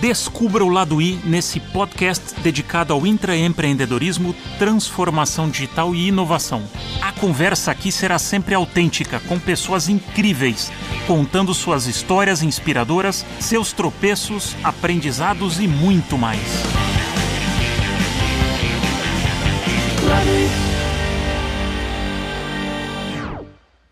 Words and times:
Descubra 0.00 0.64
o 0.64 0.70
lado 0.70 1.02
I 1.02 1.20
nesse 1.26 1.60
podcast 1.60 2.40
dedicado 2.40 2.94
ao 2.94 3.06
intraempreendedorismo, 3.06 4.34
transformação 4.58 5.50
digital 5.50 5.94
e 5.94 6.08
inovação. 6.08 6.62
A 7.02 7.12
conversa 7.12 7.70
aqui 7.70 7.92
será 7.92 8.18
sempre 8.18 8.54
autêntica, 8.54 9.20
com 9.20 9.38
pessoas 9.38 9.90
incríveis, 9.90 10.72
contando 11.06 11.52
suas 11.52 11.86
histórias 11.86 12.42
inspiradoras, 12.42 13.26
seus 13.38 13.74
tropeços, 13.74 14.56
aprendizados 14.64 15.60
e 15.60 15.68
muito 15.68 16.16
mais. 16.16 16.40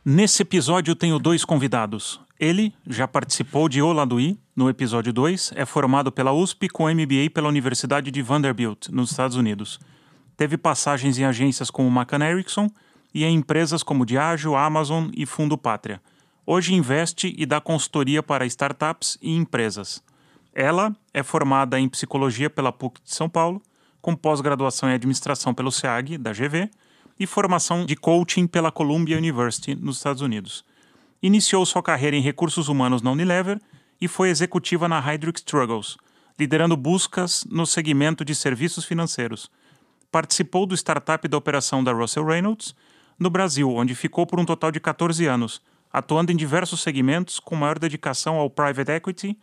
Nesse 0.02 0.40
episódio 0.40 0.94
tenho 0.94 1.18
dois 1.18 1.44
convidados. 1.44 2.18
Ele 2.38 2.72
já 2.86 3.08
participou 3.08 3.68
de 3.68 3.82
Oladuí, 3.82 4.38
no 4.54 4.70
episódio 4.70 5.12
2, 5.12 5.54
é 5.56 5.66
formado 5.66 6.12
pela 6.12 6.32
USP 6.32 6.68
com 6.68 6.88
MBA 6.88 7.30
pela 7.34 7.48
Universidade 7.48 8.12
de 8.12 8.22
Vanderbilt, 8.22 8.88
nos 8.90 9.10
Estados 9.10 9.36
Unidos. 9.36 9.80
Teve 10.36 10.56
passagens 10.56 11.18
em 11.18 11.24
agências 11.24 11.68
como 11.68 11.90
McCann 11.90 12.24
Erickson 12.24 12.70
e 13.12 13.24
em 13.24 13.34
empresas 13.34 13.82
como 13.82 14.06
Diageo, 14.06 14.54
Amazon 14.54 15.10
e 15.16 15.26
Fundo 15.26 15.58
Pátria. 15.58 16.00
Hoje 16.46 16.74
investe 16.74 17.34
e 17.36 17.44
dá 17.44 17.60
consultoria 17.60 18.22
para 18.22 18.46
startups 18.46 19.18
e 19.20 19.34
empresas. 19.34 20.00
Ela 20.54 20.94
é 21.12 21.24
formada 21.24 21.78
em 21.78 21.88
psicologia 21.88 22.48
pela 22.48 22.70
PUC 22.70 23.00
de 23.02 23.12
São 23.12 23.28
Paulo, 23.28 23.60
com 24.00 24.14
pós-graduação 24.14 24.88
em 24.88 24.94
administração 24.94 25.52
pelo 25.52 25.72
SEAG, 25.72 26.16
da 26.16 26.32
GV, 26.32 26.70
e 27.18 27.26
formação 27.26 27.84
de 27.84 27.96
coaching 27.96 28.46
pela 28.46 28.70
Columbia 28.70 29.18
University, 29.18 29.74
nos 29.74 29.96
Estados 29.96 30.22
Unidos. 30.22 30.64
Iniciou 31.22 31.66
sua 31.66 31.82
carreira 31.82 32.16
em 32.16 32.22
recursos 32.22 32.68
humanos 32.68 33.02
na 33.02 33.10
Unilever 33.10 33.60
e 34.00 34.06
foi 34.06 34.28
executiva 34.28 34.88
na 34.88 35.00
Hydric 35.00 35.40
Struggles, 35.40 35.96
liderando 36.38 36.76
buscas 36.76 37.44
no 37.50 37.66
segmento 37.66 38.24
de 38.24 38.34
serviços 38.34 38.84
financeiros. 38.84 39.50
Participou 40.12 40.64
do 40.64 40.76
startup 40.76 41.26
da 41.26 41.36
operação 41.36 41.82
da 41.82 41.92
Russell 41.92 42.24
Reynolds 42.24 42.72
no 43.18 43.28
Brasil, 43.28 43.68
onde 43.68 43.96
ficou 43.96 44.24
por 44.26 44.38
um 44.38 44.44
total 44.44 44.70
de 44.70 44.78
14 44.78 45.26
anos, 45.26 45.60
atuando 45.92 46.30
em 46.30 46.36
diversos 46.36 46.80
segmentos 46.82 47.40
com 47.40 47.56
maior 47.56 47.80
dedicação 47.80 48.36
ao 48.36 48.48
private 48.48 48.92
equity, 48.92 49.36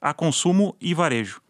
a 0.00 0.12
consumo 0.12 0.76
e 0.78 0.92
varejo. 0.92 1.40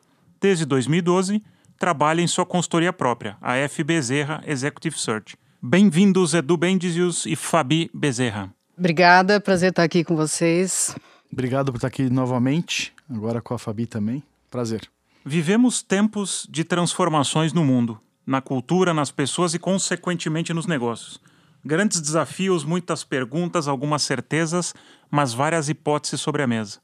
Desde 0.41 0.64
2012, 0.64 1.42
trabalha 1.77 2.20
em 2.20 2.28
sua 2.28 2.46
consultoria 2.46 2.92
própria, 2.92 3.36
a 3.41 3.56
F. 3.56 3.83
Bezerra 3.83 4.41
Executive 4.46 4.96
Search. 4.96 5.36
Bem-vindos, 5.61 6.34
Edu 6.34 6.56
Bendizius 6.56 7.27
e 7.27 7.34
Fabi 7.34 7.91
Bezerra. 7.92 8.55
Obrigada, 8.83 9.41
prazer 9.41 9.70
estar 9.70 9.84
aqui 9.84 10.02
com 10.02 10.16
vocês. 10.16 10.92
Obrigado 11.33 11.70
por 11.70 11.78
estar 11.78 11.86
aqui 11.86 12.11
novamente, 12.11 12.92
agora 13.08 13.41
com 13.41 13.55
a 13.55 13.58
Fabi 13.58 13.86
também. 13.86 14.24
Prazer. 14.50 14.91
Vivemos 15.24 15.83
tempos 15.83 16.48
de 16.50 16.64
transformações 16.64 17.52
no 17.52 17.64
mundo, 17.64 18.00
na 18.27 18.41
cultura, 18.41 18.92
nas 18.92 19.12
pessoas 19.12 19.55
e, 19.55 19.58
consequentemente, 19.61 20.52
nos 20.52 20.66
negócios. 20.66 21.20
Grandes 21.64 22.00
desafios, 22.00 22.64
muitas 22.64 23.05
perguntas, 23.05 23.69
algumas 23.69 24.02
certezas, 24.02 24.74
mas 25.08 25.33
várias 25.33 25.69
hipóteses 25.69 26.20
sobre 26.20 26.42
a 26.42 26.48
mesa. 26.48 26.80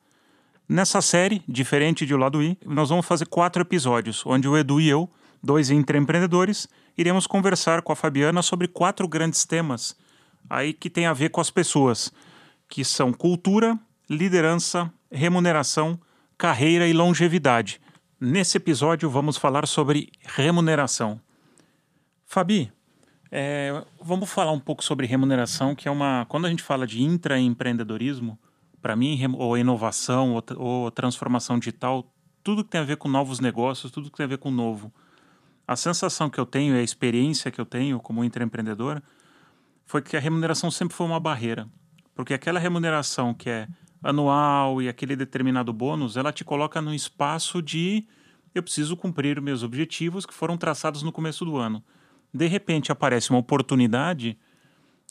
Nessa 0.68 1.02
série, 1.02 1.42
diferente 1.48 2.06
de 2.06 2.14
O 2.14 2.16
Lado 2.16 2.40
I, 2.40 2.56
nós 2.64 2.90
vamos 2.90 3.06
fazer 3.06 3.26
quatro 3.26 3.60
episódios, 3.60 4.24
onde 4.24 4.46
o 4.46 4.56
Edu 4.56 4.80
e 4.80 4.88
eu, 4.88 5.10
dois 5.42 5.68
empreendedores, 5.68 6.68
iremos 6.96 7.26
conversar 7.26 7.82
com 7.82 7.92
a 7.92 7.96
Fabiana 7.96 8.40
sobre 8.40 8.68
quatro 8.68 9.08
grandes 9.08 9.44
temas 9.44 9.96
aí 10.48 10.72
que 10.72 10.90
tem 10.90 11.06
a 11.06 11.12
ver 11.12 11.30
com 11.30 11.40
as 11.40 11.50
pessoas, 11.50 12.12
que 12.68 12.84
são 12.84 13.12
cultura, 13.12 13.78
liderança, 14.08 14.92
remuneração, 15.10 15.98
carreira 16.36 16.86
e 16.86 16.92
longevidade. 16.92 17.80
Nesse 18.20 18.56
episódio 18.56 19.08
vamos 19.08 19.36
falar 19.36 19.66
sobre 19.66 20.10
remuneração. 20.22 21.20
Fabi, 22.24 22.72
é, 23.30 23.82
vamos 24.00 24.30
falar 24.30 24.52
um 24.52 24.60
pouco 24.60 24.82
sobre 24.84 25.06
remuneração, 25.06 25.74
que 25.74 25.88
é 25.88 25.90
uma. 25.90 26.26
Quando 26.28 26.46
a 26.46 26.50
gente 26.50 26.62
fala 26.62 26.86
de 26.86 27.02
intraempreendedorismo, 27.02 28.38
para 28.80 28.96
mim, 28.96 29.18
ou 29.36 29.56
inovação, 29.56 30.34
ou, 30.34 30.44
ou 30.56 30.90
transformação 30.90 31.58
digital, 31.58 32.12
tudo 32.42 32.64
que 32.64 32.70
tem 32.70 32.80
a 32.80 32.84
ver 32.84 32.96
com 32.96 33.08
novos 33.08 33.40
negócios, 33.40 33.90
tudo 33.90 34.10
que 34.10 34.16
tem 34.16 34.24
a 34.24 34.28
ver 34.28 34.38
com 34.38 34.50
novo 34.50 34.92
a 35.68 35.76
sensação 35.76 36.30
que 36.30 36.40
eu 36.40 36.46
tenho 36.46 36.74
e 36.74 36.78
a 36.78 36.82
experiência 36.82 37.50
que 37.50 37.60
eu 37.60 37.66
tenho 37.66 38.00
como 38.00 38.24
intraempreendedor 38.24 39.02
foi 39.88 40.02
que 40.02 40.16
a 40.18 40.20
remuneração 40.20 40.70
sempre 40.70 40.94
foi 40.94 41.06
uma 41.06 41.18
barreira. 41.18 41.66
Porque 42.14 42.34
aquela 42.34 42.60
remuneração 42.60 43.32
que 43.32 43.48
é 43.48 43.66
anual 44.02 44.82
e 44.82 44.88
aquele 44.88 45.16
determinado 45.16 45.72
bônus, 45.72 46.16
ela 46.18 46.30
te 46.30 46.44
coloca 46.44 46.80
no 46.82 46.94
espaço 46.94 47.62
de 47.62 48.06
eu 48.54 48.62
preciso 48.62 48.96
cumprir 48.98 49.40
meus 49.40 49.62
objetivos 49.62 50.26
que 50.26 50.34
foram 50.34 50.58
traçados 50.58 51.02
no 51.02 51.10
começo 51.10 51.42
do 51.42 51.56
ano. 51.56 51.82
De 52.32 52.46
repente 52.46 52.92
aparece 52.92 53.30
uma 53.30 53.38
oportunidade, 53.38 54.38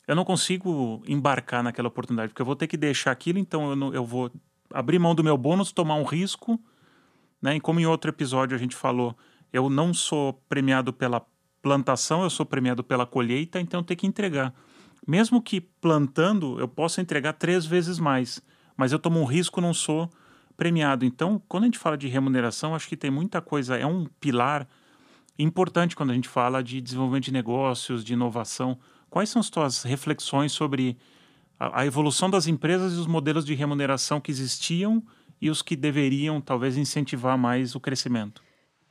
eu 0.06 0.14
não 0.14 0.24
consigo 0.24 1.02
embarcar 1.08 1.62
naquela 1.62 1.88
oportunidade, 1.88 2.28
porque 2.28 2.40
eu 2.40 2.46
vou 2.46 2.54
ter 2.54 2.68
que 2.68 2.76
deixar 2.76 3.10
aquilo, 3.10 3.40
então 3.40 3.70
eu, 3.70 3.76
não, 3.76 3.92
eu 3.92 4.04
vou 4.04 4.30
abrir 4.72 5.00
mão 5.00 5.12
do 5.12 5.24
meu 5.24 5.36
bônus, 5.36 5.72
tomar 5.72 5.96
um 5.96 6.04
risco, 6.04 6.58
né? 7.42 7.56
E 7.56 7.60
como 7.60 7.80
em 7.80 7.86
outro 7.86 8.10
episódio 8.10 8.54
a 8.54 8.58
gente 8.58 8.76
falou, 8.76 9.16
eu 9.52 9.68
não 9.68 9.92
sou 9.92 10.34
premiado 10.48 10.92
pela 10.92 11.26
plantação, 11.62 12.22
eu 12.22 12.30
sou 12.30 12.46
premiado 12.46 12.82
pela 12.84 13.06
colheita, 13.06 13.60
então 13.60 13.80
eu 13.80 13.84
tenho 13.84 13.98
que 13.98 14.06
entregar. 14.06 14.54
Mesmo 15.06 15.40
que 15.40 15.60
plantando, 15.60 16.58
eu 16.60 16.68
possa 16.68 17.00
entregar 17.00 17.32
três 17.32 17.64
vezes 17.64 17.98
mais, 17.98 18.42
mas 18.76 18.92
eu 18.92 18.98
tomo 18.98 19.20
um 19.20 19.24
risco, 19.24 19.60
não 19.60 19.72
sou 19.72 20.10
premiado. 20.56 21.04
Então, 21.04 21.40
quando 21.48 21.64
a 21.64 21.66
gente 21.66 21.78
fala 21.78 21.96
de 21.96 22.08
remuneração, 22.08 22.74
acho 22.74 22.88
que 22.88 22.96
tem 22.96 23.10
muita 23.10 23.40
coisa, 23.40 23.76
é 23.76 23.86
um 23.86 24.06
pilar 24.20 24.68
importante 25.38 25.94
quando 25.94 26.10
a 26.10 26.14
gente 26.14 26.28
fala 26.28 26.62
de 26.62 26.80
desenvolvimento 26.80 27.24
de 27.24 27.32
negócios, 27.32 28.04
de 28.04 28.12
inovação. 28.12 28.78
Quais 29.08 29.30
são 29.30 29.40
as 29.40 29.48
tuas 29.48 29.82
reflexões 29.84 30.52
sobre 30.52 30.96
a, 31.58 31.82
a 31.82 31.86
evolução 31.86 32.28
das 32.28 32.46
empresas 32.46 32.94
e 32.94 32.96
os 32.96 33.06
modelos 33.06 33.44
de 33.44 33.54
remuneração 33.54 34.20
que 34.20 34.30
existiam 34.30 35.02
e 35.40 35.48
os 35.48 35.62
que 35.62 35.76
deveriam 35.76 36.40
talvez 36.40 36.76
incentivar 36.76 37.38
mais 37.38 37.74
o 37.74 37.80
crescimento? 37.80 38.42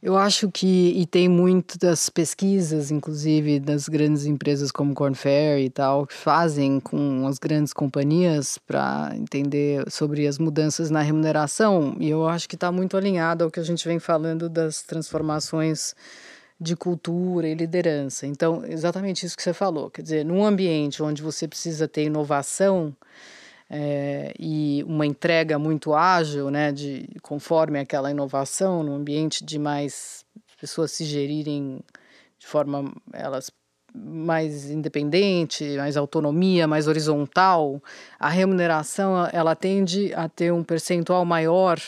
Eu 0.01 0.15
acho 0.15 0.51
que, 0.51 0.93
e 0.95 1.07
tem 1.07 1.27
muitas 1.27 2.07
pesquisas, 2.07 2.91
inclusive 2.91 3.59
das 3.59 3.89
grandes 3.89 4.27
empresas 4.27 4.71
como 4.71 4.93
Corn 4.93 5.15
Fair 5.15 5.59
e 5.59 5.71
tal, 5.71 6.05
que 6.05 6.13
fazem 6.13 6.79
com 6.79 7.25
as 7.25 7.39
grandes 7.39 7.73
companhias 7.73 8.59
para 8.59 9.11
entender 9.15 9.89
sobre 9.89 10.27
as 10.27 10.37
mudanças 10.37 10.91
na 10.91 11.01
remuneração, 11.01 11.97
e 11.99 12.09
eu 12.09 12.27
acho 12.27 12.47
que 12.47 12.53
está 12.53 12.71
muito 12.71 12.95
alinhado 12.95 13.43
ao 13.43 13.49
que 13.49 13.59
a 13.59 13.63
gente 13.63 13.87
vem 13.87 13.97
falando 13.97 14.47
das 14.47 14.83
transformações 14.83 15.95
de 16.61 16.75
cultura 16.75 17.47
e 17.47 17.55
liderança. 17.55 18.27
Então, 18.27 18.63
exatamente 18.65 19.25
isso 19.25 19.35
que 19.35 19.43
você 19.43 19.53
falou, 19.53 19.89
quer 19.89 20.03
dizer, 20.03 20.23
num 20.23 20.45
ambiente 20.45 21.01
onde 21.01 21.23
você 21.23 21.47
precisa 21.47 21.87
ter 21.87 22.03
inovação, 22.03 22.95
é, 23.69 24.33
e 24.39 24.83
uma 24.87 25.05
entrega 25.05 25.59
muito 25.59 25.93
ágil, 25.93 26.49
né, 26.49 26.71
de 26.71 27.07
conforme 27.21 27.79
aquela 27.79 28.11
inovação, 28.11 28.81
no 28.81 28.93
ambiente 28.93 29.43
de 29.43 29.59
mais 29.59 30.25
pessoas 30.59 30.91
se 30.91 31.05
gerirem 31.05 31.79
de 32.39 32.47
forma 32.47 32.91
elas 33.13 33.51
mais 33.93 34.69
independente, 34.69 35.75
mais 35.77 35.97
autonomia, 35.97 36.67
mais 36.67 36.87
horizontal, 36.87 37.81
a 38.19 38.29
remuneração 38.29 39.27
ela 39.31 39.55
tende 39.55 40.13
a 40.13 40.29
ter 40.29 40.51
um 40.53 40.63
percentual 40.63 41.25
maior, 41.25 41.79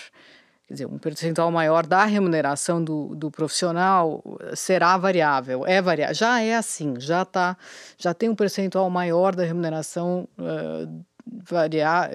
quer 0.67 0.73
dizer, 0.73 0.85
um 0.87 0.97
percentual 0.97 1.51
maior 1.51 1.85
da 1.85 2.05
remuneração 2.05 2.83
do, 2.83 3.13
do 3.15 3.29
profissional 3.29 4.23
será 4.55 4.97
variável, 4.97 5.65
é 5.67 5.81
variável, 5.81 6.15
já 6.15 6.41
é 6.41 6.55
assim, 6.55 6.99
já 6.99 7.23
tá, 7.23 7.55
já 7.97 8.13
tem 8.13 8.29
um 8.29 8.35
percentual 8.35 8.89
maior 8.89 9.35
da 9.35 9.43
remuneração 9.43 10.27
uh, 10.39 11.05
variar, 11.47 12.09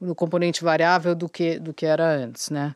no 0.00 0.14
componente 0.14 0.62
variável 0.62 1.14
do 1.14 1.28
que, 1.28 1.58
do 1.58 1.72
que 1.72 1.86
era 1.86 2.06
antes, 2.06 2.50
né? 2.50 2.74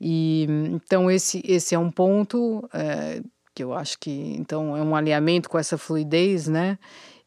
E, 0.00 0.46
então, 0.72 1.10
esse, 1.10 1.42
esse 1.46 1.74
é 1.74 1.78
um 1.78 1.90
ponto 1.90 2.66
é, 2.72 3.20
que 3.54 3.62
eu 3.62 3.74
acho 3.74 3.98
que, 3.98 4.34
então, 4.38 4.76
é 4.76 4.82
um 4.82 4.96
alinhamento 4.96 5.50
com 5.50 5.58
essa 5.58 5.76
fluidez, 5.76 6.48
né? 6.48 6.78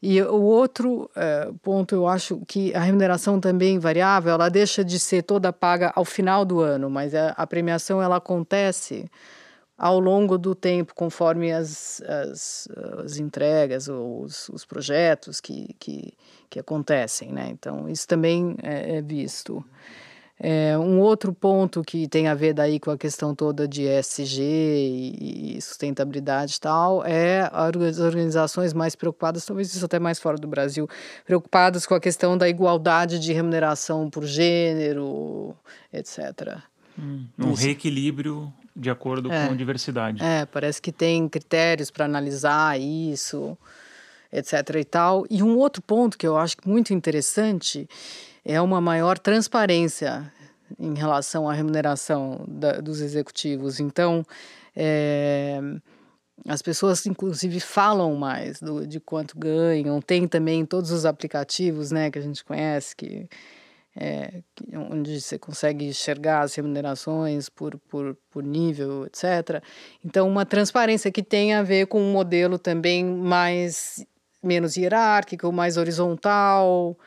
E 0.02 0.20
o 0.20 0.42
outro 0.42 1.08
é, 1.16 1.50
ponto, 1.62 1.94
eu 1.94 2.06
acho 2.06 2.42
que 2.46 2.74
a 2.74 2.80
remuneração 2.80 3.40
também 3.40 3.78
variável, 3.78 4.32
ela 4.32 4.50
deixa 4.50 4.84
de 4.84 4.98
ser 4.98 5.22
toda 5.22 5.52
paga 5.52 5.92
ao 5.94 6.04
final 6.04 6.44
do 6.44 6.60
ano, 6.60 6.90
mas 6.90 7.14
a, 7.14 7.30
a 7.30 7.46
premiação, 7.46 8.02
ela 8.02 8.16
acontece 8.16 9.06
ao 9.76 9.98
longo 9.98 10.38
do 10.38 10.54
tempo, 10.54 10.94
conforme 10.94 11.52
as, 11.52 12.00
as, 12.02 12.68
as 13.04 13.18
entregas, 13.18 13.88
os, 13.88 14.48
os 14.48 14.64
projetos 14.64 15.40
que, 15.40 15.74
que, 15.78 16.14
que 16.48 16.58
acontecem, 16.60 17.32
né? 17.32 17.48
Então, 17.50 17.88
isso 17.88 18.06
também 18.06 18.56
é, 18.62 18.98
é 18.98 19.02
visto. 19.02 19.64
É, 20.38 20.76
um 20.76 21.00
outro 21.00 21.32
ponto 21.32 21.82
que 21.82 22.08
tem 22.08 22.26
a 22.26 22.34
ver 22.34 22.52
daí 22.52 22.80
com 22.80 22.90
a 22.90 22.98
questão 22.98 23.34
toda 23.34 23.68
de 23.68 23.84
ESG 23.84 24.42
e, 24.42 25.56
e 25.56 25.62
sustentabilidade 25.62 26.56
e 26.56 26.60
tal 26.60 27.04
é 27.04 27.48
as 27.52 28.00
organizações 28.00 28.72
mais 28.72 28.96
preocupadas, 28.96 29.46
talvez 29.46 29.72
isso 29.72 29.84
até 29.84 30.00
mais 30.00 30.18
fora 30.18 30.36
do 30.36 30.48
Brasil, 30.48 30.88
preocupadas 31.24 31.86
com 31.86 31.94
a 31.94 32.00
questão 32.00 32.36
da 32.36 32.48
igualdade 32.48 33.20
de 33.20 33.32
remuneração 33.32 34.10
por 34.10 34.24
gênero, 34.24 35.54
etc. 35.92 36.58
Hum, 36.98 37.26
um 37.38 37.52
reequilíbrio 37.52 38.52
de 38.74 38.90
acordo 38.90 39.30
é. 39.32 39.46
com 39.46 39.52
a 39.52 39.56
diversidade. 39.56 40.22
É, 40.22 40.46
parece 40.46 40.80
que 40.82 40.90
tem 40.90 41.28
critérios 41.28 41.90
para 41.90 42.04
analisar 42.04 42.78
isso, 42.80 43.56
etc. 44.32 44.52
e 44.80 44.84
tal. 44.84 45.24
E 45.30 45.42
um 45.42 45.56
outro 45.56 45.80
ponto 45.82 46.18
que 46.18 46.26
eu 46.26 46.36
acho 46.36 46.56
muito 46.66 46.92
interessante 46.92 47.88
é 48.44 48.60
uma 48.60 48.80
maior 48.80 49.18
transparência 49.18 50.30
em 50.78 50.94
relação 50.94 51.48
à 51.48 51.52
remuneração 51.52 52.44
da, 52.48 52.80
dos 52.80 53.00
executivos. 53.00 53.78
Então, 53.78 54.24
é, 54.74 55.60
as 56.48 56.60
pessoas, 56.60 57.06
inclusive, 57.06 57.60
falam 57.60 58.14
mais 58.16 58.60
do, 58.60 58.86
de 58.86 58.98
quanto 58.98 59.38
ganham. 59.38 60.00
Tem 60.00 60.26
também 60.26 60.66
todos 60.66 60.90
os 60.90 61.06
aplicativos 61.06 61.90
né, 61.90 62.10
que 62.10 62.18
a 62.18 62.22
gente 62.22 62.44
conhece, 62.44 62.96
que, 62.96 63.28
é, 63.96 64.42
onde 64.90 65.20
você 65.20 65.38
consegue 65.38 65.86
enxergar 65.86 66.40
as 66.40 66.54
remunerações 66.54 67.48
por, 67.48 67.78
por, 67.88 68.16
por 68.30 68.42
nível, 68.42 69.06
etc. 69.06 69.62
Então, 70.04 70.28
uma 70.28 70.44
transparência 70.44 71.12
que 71.12 71.22
tem 71.22 71.54
a 71.54 71.62
ver 71.62 71.86
com 71.86 72.00
um 72.00 72.12
modelo 72.12 72.58
também 72.58 73.04
mais 73.04 74.04
menos 74.42 74.76
hierárquico, 74.76 75.50
mais 75.52 75.76
horizontal, 75.76 76.98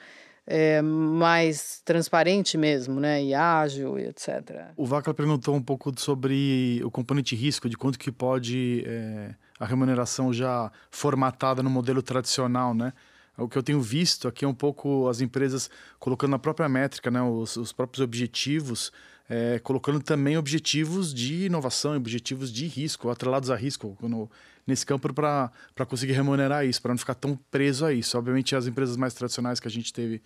é, 0.45 0.81
mais 0.81 1.81
transparente 1.83 2.57
mesmo, 2.57 2.99
né? 3.01 3.21
E 3.21 3.33
ágil, 3.33 3.99
etc. 3.99 4.71
O 4.77 4.85
Vaca 4.85 5.13
perguntou 5.13 5.53
um 5.53 5.61
pouco 5.61 5.91
sobre 5.99 6.81
o 6.83 6.89
componente 6.89 7.35
risco, 7.35 7.67
de 7.67 7.77
quanto 7.77 7.99
que 7.99 8.11
pode 8.11 8.83
é, 8.87 9.35
a 9.59 9.65
remuneração 9.65 10.31
já 10.31 10.71
formatada 10.89 11.61
no 11.61 11.69
modelo 11.69 12.01
tradicional, 12.01 12.73
né? 12.73 12.93
O 13.37 13.47
que 13.47 13.57
eu 13.57 13.63
tenho 13.63 13.79
visto 13.79 14.27
aqui 14.27 14.43
é 14.43 14.47
um 14.47 14.53
pouco 14.53 15.07
as 15.07 15.21
empresas 15.21 15.69
colocando 15.99 16.31
na 16.31 16.39
própria 16.39 16.67
métrica, 16.67 17.11
né? 17.11 17.21
Os, 17.21 17.55
os 17.55 17.71
próprios 17.71 18.03
objetivos, 18.03 18.91
é, 19.29 19.59
colocando 19.59 20.01
também 20.01 20.37
objetivos 20.37 21.13
de 21.13 21.45
inovação, 21.45 21.95
objetivos 21.95 22.51
de 22.51 22.65
risco, 22.65 23.09
atrelados 23.09 23.51
a 23.51 23.55
risco. 23.55 23.95
Quando 23.99 24.29
nesse 24.65 24.85
campo 24.85 25.13
para 25.13 25.85
conseguir 25.87 26.13
remunerar 26.13 26.65
isso, 26.65 26.81
para 26.81 26.93
não 26.93 26.97
ficar 26.97 27.15
tão 27.15 27.39
preso 27.49 27.85
a 27.85 27.93
isso. 27.93 28.17
Obviamente, 28.17 28.55
as 28.55 28.67
empresas 28.67 28.97
mais 28.97 29.13
tradicionais 29.13 29.59
que 29.59 29.67
a 29.67 29.71
gente 29.71 29.93
teve 29.93 30.21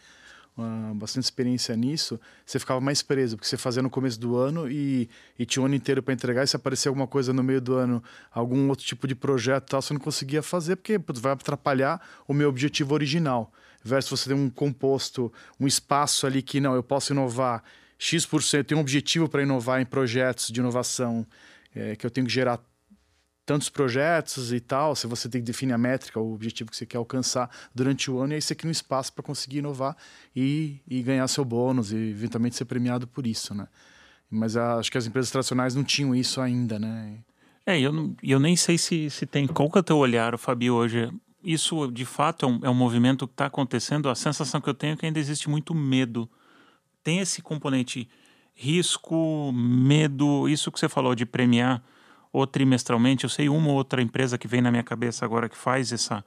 uh, 0.58 0.94
bastante 0.96 1.24
experiência 1.24 1.76
nisso, 1.76 2.20
você 2.46 2.60
ficava 2.60 2.80
mais 2.82 3.02
preso, 3.02 3.38
porque 3.38 3.48
você 3.48 3.58
fazia 3.58 3.82
no 3.82 3.90
começo 3.90 4.20
do 4.20 4.38
ano 4.38 4.70
e, 4.70 5.10
e 5.38 5.46
tinha 5.46 5.64
o 5.64 5.66
ano 5.66 5.76
inteiro 5.76 6.02
para 6.02 6.14
entregar, 6.14 6.44
e 6.44 6.48
se 6.48 6.56
aparecer 6.56 6.90
alguma 6.90 7.08
coisa 7.08 7.34
no 7.34 7.44
meio 7.44 7.62
do 7.62 7.76
ano, 7.76 8.04
algum 8.32 8.68
outro 8.70 8.86
tipo 8.86 9.08
de 9.08 9.16
projeto 9.16 9.70
tal, 9.70 9.82
você 9.82 9.94
não 9.94 10.02
conseguia 10.02 10.42
fazer, 10.42 10.76
porque 10.76 11.00
vai 11.20 11.34
atrapalhar 11.34 12.02
o 12.28 12.34
meu 12.34 12.50
objetivo 12.50 12.94
original. 12.94 13.52
Versus 13.84 14.20
você 14.20 14.30
ter 14.30 14.36
um 14.36 14.50
composto, 14.50 15.34
um 15.60 15.66
espaço 15.66 16.28
ali 16.28 16.42
que, 16.44 16.60
não, 16.60 16.76
eu 16.76 16.84
posso 16.84 17.14
inovar 17.14 17.64
X%, 17.98 18.58
eu 18.58 18.64
tenho 18.64 18.78
um 18.80 18.82
objetivo 18.82 19.28
para 19.28 19.42
inovar 19.42 19.82
em 19.82 19.86
projetos 19.86 20.50
de 20.50 20.60
inovação, 20.60 21.26
é, 21.76 21.96
que 21.96 22.06
eu 22.06 22.12
tenho 22.12 22.28
que 22.28 22.34
gerar 22.34 22.60
tantos 23.46 23.70
projetos 23.70 24.54
e 24.54 24.60
tal, 24.60 24.96
se 24.96 25.08
você 25.08 25.28
tem 25.28 25.42
que 25.42 25.46
definir 25.46 25.74
a 25.74 25.78
métrica, 25.78 26.20
o 26.20 26.34
objetivo 26.34 26.70
que 26.70 26.78
você 26.78 26.86
quer 26.86 26.98
alcançar 26.98 27.50
durante 27.74 28.10
o 28.10 28.20
ano, 28.20 28.34
e 28.34 28.36
aí 28.36 28.42
você 28.42 28.56
cria 28.56 28.70
um 28.70 28.72
espaço 28.72 29.12
para 29.14 29.24
conseguir 29.24 29.58
inovar 29.58 29.96
e, 30.36 30.80
e 30.88 31.02
ganhar 31.02 31.28
seu 31.28 31.44
bônus 31.44 31.92
e 31.92 31.96
eventualmente 31.96 32.56
ser 32.56 32.66
premiado 32.66 33.08
por 33.08 33.26
isso, 33.26 33.54
né? 33.54 33.68
Mas 34.30 34.56
acho 34.56 34.90
que 34.90 34.98
as 34.98 35.06
empresas 35.06 35.30
tradicionais 35.30 35.76
não 35.76 35.84
tinham 35.84 36.16
isso 36.16 36.40
ainda, 36.40 36.80
né? 36.80 37.18
É, 37.66 37.80
eu, 37.80 38.16
eu 38.24 38.40
nem 38.40 38.56
sei 38.56 38.78
se, 38.78 39.10
se 39.10 39.26
tem. 39.26 39.46
Qual 39.46 39.70
que 39.70 39.78
é 39.78 39.82
o 39.82 39.84
teu 39.84 39.98
olhar, 39.98 40.38
Fabio, 40.38 40.76
hoje? 40.76 41.12
Isso, 41.44 41.92
de 41.92 42.06
fato, 42.06 42.46
é 42.46 42.50
um, 42.50 42.60
é 42.64 42.70
um 42.70 42.74
movimento 42.74 43.28
que 43.28 43.34
está 43.34 43.48
acontecendo. 43.48 44.10
A 44.10 44.16
sensação 44.16 44.62
que 44.62 44.70
eu 44.70 44.74
tenho 44.74 44.94
é 44.94 44.96
que 44.96 45.06
ainda 45.06 45.20
existe 45.20 45.50
muito 45.50 45.76
medo. 45.76 46.30
Tem 47.04 47.20
esse 47.20 47.42
componente 47.42 48.08
risco, 48.54 49.52
medo, 49.54 50.48
isso 50.48 50.72
que 50.72 50.80
você 50.80 50.88
falou 50.88 51.14
de 51.14 51.26
premiar 51.26 51.84
ou 52.32 52.48
trimestralmente. 52.48 53.24
Eu 53.24 53.30
sei 53.30 53.50
uma 53.50 53.70
ou 53.70 53.76
outra 53.76 54.02
empresa 54.02 54.38
que 54.38 54.48
vem 54.48 54.62
na 54.62 54.72
minha 54.72 54.84
cabeça 54.84 55.26
agora 55.26 55.50
que 55.50 55.58
faz 55.58 55.92
essa, 55.92 56.24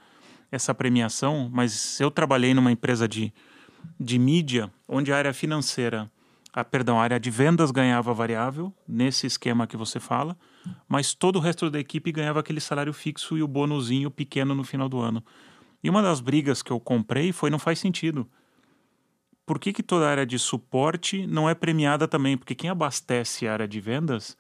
essa 0.51 0.75
premiação, 0.75 1.51
mas 1.53 2.01
eu 2.01 2.11
trabalhei 2.11 2.55
numa 2.55 2.73
empresa 2.73 3.09
de, 3.09 3.33
de 3.99 4.19
mídia 4.19 4.71
onde 4.89 5.13
a 5.13 5.17
área 5.17 5.33
financeira, 5.33 6.11
a, 6.53 6.65
perdão, 6.65 7.01
a 7.01 7.03
área 7.03 7.19
de 7.19 7.31
vendas 7.31 7.71
ganhava 7.71 8.13
variável, 8.13 8.73
nesse 8.87 9.27
esquema 9.27 9.67
que 9.67 9.77
você 9.77 9.99
fala, 9.99 10.37
mas 10.89 11.15
todo 11.15 11.37
o 11.37 11.41
resto 11.41 11.71
da 11.71 11.79
equipe 11.79 12.13
ganhava 12.13 12.41
aquele 12.41 12.61
salário 12.61 12.93
fixo 12.93 13.37
e 13.37 13.43
o 13.43 13.49
bônusinho 13.49 14.11
pequeno 14.11 14.55
no 14.55 14.65
final 14.65 14.89
do 14.89 15.01
ano. 15.01 15.25
E 15.83 15.91
uma 15.91 16.03
das 16.03 16.21
brigas 16.21 16.63
que 16.63 16.71
eu 16.71 16.81
comprei 16.81 17.33
foi 17.33 17.51
não 17.51 17.59
faz 17.59 17.79
sentido. 17.79 18.27
Por 19.45 19.59
que, 19.59 19.73
que 19.73 19.83
toda 19.83 20.07
a 20.07 20.11
área 20.11 20.25
de 20.25 20.39
suporte 20.39 21.27
não 21.27 21.49
é 21.49 21.55
premiada 21.55 22.09
também? 22.09 22.39
Porque 22.39 22.55
quem 22.55 22.71
abastece 22.71 23.47
a 23.47 23.53
área 23.53 23.69
de 23.69 23.79
vendas 23.79 24.35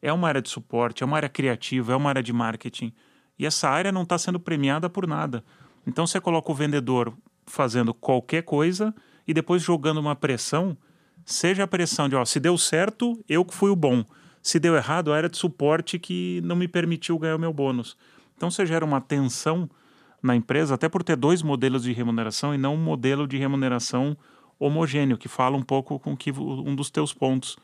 é 0.00 0.12
uma 0.12 0.28
área 0.28 0.42
de 0.42 0.48
suporte, 0.48 1.02
é 1.02 1.06
uma 1.06 1.16
área 1.16 1.28
criativa, 1.28 1.92
é 1.92 1.96
uma 1.96 2.08
área 2.08 2.22
de 2.22 2.32
marketing. 2.32 2.92
E 3.38 3.46
essa 3.46 3.68
área 3.68 3.92
não 3.92 4.02
está 4.02 4.18
sendo 4.18 4.40
premiada 4.40 4.88
por 4.88 5.06
nada. 5.06 5.44
Então 5.86 6.06
você 6.06 6.20
coloca 6.20 6.50
o 6.50 6.54
vendedor 6.54 7.16
fazendo 7.46 7.94
qualquer 7.94 8.42
coisa 8.42 8.94
e 9.26 9.34
depois 9.34 9.62
jogando 9.62 9.98
uma 9.98 10.16
pressão, 10.16 10.76
seja 11.24 11.64
a 11.64 11.66
pressão 11.66 12.08
de, 12.08 12.16
ó, 12.16 12.24
se 12.24 12.40
deu 12.40 12.56
certo, 12.58 13.22
eu 13.28 13.44
que 13.44 13.54
fui 13.54 13.70
o 13.70 13.76
bom. 13.76 14.04
Se 14.42 14.58
deu 14.58 14.76
errado, 14.76 15.12
a 15.12 15.16
área 15.16 15.28
de 15.28 15.36
suporte 15.36 15.98
que 15.98 16.40
não 16.44 16.56
me 16.56 16.68
permitiu 16.68 17.18
ganhar 17.18 17.36
o 17.36 17.38
meu 17.38 17.52
bônus. 17.52 17.96
Então 18.36 18.50
você 18.50 18.64
gera 18.64 18.84
uma 18.84 19.00
tensão 19.00 19.68
na 20.22 20.34
empresa, 20.34 20.74
até 20.74 20.88
por 20.88 21.02
ter 21.02 21.16
dois 21.16 21.42
modelos 21.42 21.82
de 21.82 21.92
remuneração 21.92 22.54
e 22.54 22.58
não 22.58 22.74
um 22.74 22.82
modelo 22.82 23.26
de 23.26 23.36
remuneração 23.36 24.16
homogêneo, 24.58 25.16
que 25.16 25.28
fala 25.28 25.56
um 25.56 25.62
pouco 25.62 25.98
com 25.98 26.16
que 26.16 26.32
um 26.32 26.74
dos 26.74 26.90
teus 26.90 27.12
pontos 27.12 27.56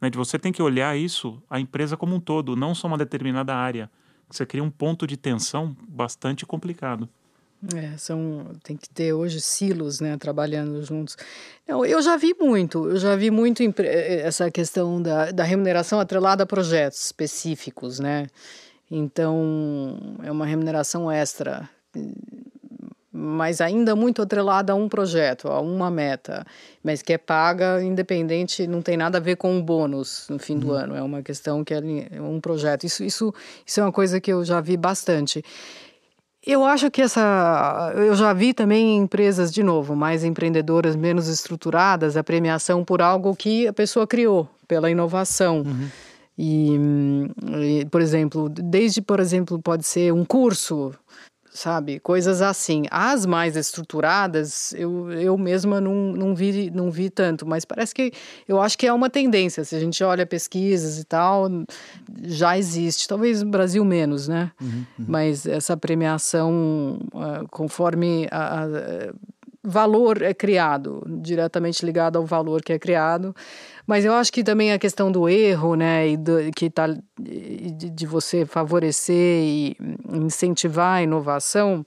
né, 0.00 0.08
de 0.10 0.16
você 0.16 0.38
tem 0.38 0.52
que 0.52 0.62
olhar 0.62 0.96
isso, 0.96 1.42
a 1.48 1.60
empresa 1.60 1.96
como 1.96 2.14
um 2.14 2.20
todo, 2.20 2.56
não 2.56 2.74
só 2.74 2.86
uma 2.86 2.98
determinada 2.98 3.54
área. 3.54 3.90
Você 4.28 4.46
cria 4.46 4.62
um 4.62 4.70
ponto 4.70 5.06
de 5.06 5.16
tensão 5.16 5.76
bastante 5.88 6.46
complicado. 6.46 7.08
É, 7.74 7.94
são, 7.98 8.52
tem 8.62 8.74
que 8.74 8.88
ter 8.88 9.12
hoje 9.12 9.38
silos, 9.40 10.00
né, 10.00 10.16
trabalhando 10.16 10.82
juntos. 10.82 11.16
Não, 11.68 11.84
eu 11.84 12.00
já 12.00 12.16
vi 12.16 12.34
muito, 12.40 12.88
eu 12.88 12.96
já 12.96 13.14
vi 13.16 13.30
muito 13.30 13.62
eh, 13.62 14.20
essa 14.20 14.50
questão 14.50 15.02
da, 15.02 15.30
da 15.30 15.44
remuneração 15.44 16.00
atrelada 16.00 16.44
a 16.44 16.46
projetos 16.46 17.04
específicos, 17.04 17.98
né? 17.98 18.28
Então, 18.90 20.16
é 20.22 20.32
uma 20.32 20.46
remuneração 20.46 21.10
extra 21.10 21.68
mas 23.20 23.60
ainda 23.60 23.94
muito 23.94 24.22
atrelada 24.22 24.72
a 24.72 24.76
um 24.76 24.88
projeto, 24.88 25.48
a 25.48 25.60
uma 25.60 25.90
meta, 25.90 26.44
mas 26.82 27.02
que 27.02 27.12
é 27.12 27.18
paga 27.18 27.82
independente, 27.82 28.66
não 28.66 28.80
tem 28.80 28.96
nada 28.96 29.18
a 29.18 29.20
ver 29.20 29.36
com 29.36 29.58
o 29.58 29.62
bônus 29.62 30.26
no 30.30 30.38
fim 30.38 30.54
uhum. 30.54 30.60
do 30.60 30.72
ano, 30.72 30.96
é 30.96 31.02
uma 31.02 31.22
questão 31.22 31.62
que 31.62 31.74
é 31.74 31.80
um 32.20 32.40
projeto. 32.40 32.84
Isso, 32.84 33.04
isso, 33.04 33.34
isso 33.66 33.80
é 33.80 33.82
uma 33.84 33.92
coisa 33.92 34.18
que 34.20 34.32
eu 34.32 34.42
já 34.42 34.60
vi 34.60 34.76
bastante. 34.76 35.44
Eu 36.44 36.64
acho 36.64 36.90
que 36.90 37.02
essa. 37.02 37.92
Eu 37.94 38.14
já 38.14 38.32
vi 38.32 38.54
também 38.54 38.96
em 38.96 39.02
empresas, 39.02 39.52
de 39.52 39.62
novo, 39.62 39.94
mais 39.94 40.24
empreendedoras, 40.24 40.96
menos 40.96 41.28
estruturadas, 41.28 42.16
a 42.16 42.24
premiação 42.24 42.82
por 42.82 43.02
algo 43.02 43.36
que 43.36 43.68
a 43.68 43.72
pessoa 43.74 44.06
criou, 44.06 44.48
pela 44.66 44.90
inovação. 44.90 45.58
Uhum. 45.58 45.88
E, 46.38 46.78
e, 47.82 47.84
por 47.84 48.00
exemplo, 48.00 48.48
desde, 48.48 49.02
por 49.02 49.20
exemplo, 49.20 49.60
pode 49.60 49.84
ser 49.84 50.14
um 50.14 50.24
curso 50.24 50.94
sabe? 51.52 51.98
Coisas 52.00 52.40
assim. 52.40 52.84
As 52.90 53.26
mais 53.26 53.56
estruturadas, 53.56 54.72
eu, 54.74 55.12
eu 55.12 55.36
mesma 55.36 55.80
não, 55.80 56.12
não, 56.12 56.34
vi, 56.34 56.70
não 56.70 56.90
vi 56.90 57.10
tanto, 57.10 57.46
mas 57.46 57.64
parece 57.64 57.94
que 57.94 58.12
eu 58.48 58.60
acho 58.60 58.78
que 58.78 58.86
é 58.86 58.92
uma 58.92 59.10
tendência. 59.10 59.64
Se 59.64 59.74
a 59.74 59.80
gente 59.80 60.02
olha 60.02 60.24
pesquisas 60.24 60.98
e 60.98 61.04
tal, 61.04 61.48
já 62.22 62.56
existe. 62.56 63.08
Talvez 63.08 63.42
no 63.42 63.50
Brasil 63.50 63.84
menos, 63.84 64.28
né? 64.28 64.52
Uhum, 64.60 64.68
uhum. 64.68 65.04
Mas 65.08 65.46
essa 65.46 65.76
premiação, 65.76 67.00
uh, 67.12 67.46
conforme 67.50 68.28
a, 68.30 68.64
a, 68.64 68.66
valor 69.62 70.22
é 70.22 70.32
criado, 70.32 71.02
diretamente 71.06 71.84
ligado 71.84 72.16
ao 72.16 72.24
valor 72.24 72.62
que 72.62 72.72
é 72.72 72.78
criado. 72.78 73.34
Mas 73.86 74.04
eu 74.04 74.12
acho 74.14 74.32
que 74.32 74.42
também 74.42 74.72
a 74.72 74.78
questão 74.78 75.10
do 75.10 75.28
erro, 75.28 75.74
né, 75.74 76.08
e 76.08 76.16
do, 76.16 76.50
que 76.54 76.70
tá 76.70 76.86
de, 76.86 77.90
de 77.90 78.06
você 78.06 78.46
favorecer 78.46 79.42
e 79.42 79.76
incentivar 80.12 80.98
a 80.98 81.02
inovação, 81.02 81.84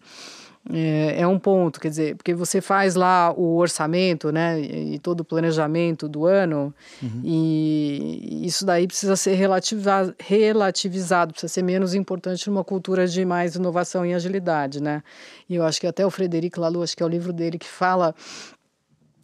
é, 0.71 1.21
é, 1.21 1.27
um 1.27 1.37
ponto, 1.37 1.79
quer 1.79 1.89
dizer, 1.89 2.15
porque 2.15 2.33
você 2.33 2.61
faz 2.61 2.95
lá 2.95 3.33
o 3.35 3.57
orçamento, 3.57 4.31
né, 4.31 4.61
e 4.61 4.97
todo 4.97 5.19
o 5.21 5.25
planejamento 5.25 6.07
do 6.07 6.25
ano, 6.25 6.73
uhum. 7.01 7.21
e 7.23 8.45
isso 8.45 8.65
daí 8.65 8.87
precisa 8.87 9.17
ser 9.17 9.33
relativizado, 9.35 11.31
precisa 11.33 11.51
ser 11.51 11.63
menos 11.63 11.93
importante 11.93 12.49
numa 12.49 12.63
cultura 12.63 13.05
de 13.05 13.25
mais 13.25 13.55
inovação 13.55 14.05
e 14.05 14.13
agilidade, 14.13 14.81
né. 14.81 15.03
E 15.49 15.55
eu 15.55 15.65
acho 15.65 15.81
que 15.81 15.87
até 15.87 16.05
o 16.05 16.09
Frederico 16.09 16.61
Laloux, 16.61 16.83
acho 16.83 16.95
que 16.95 17.03
é 17.03 17.05
o 17.05 17.09
livro 17.09 17.33
dele 17.33 17.57
que 17.57 17.67
fala 17.67 18.15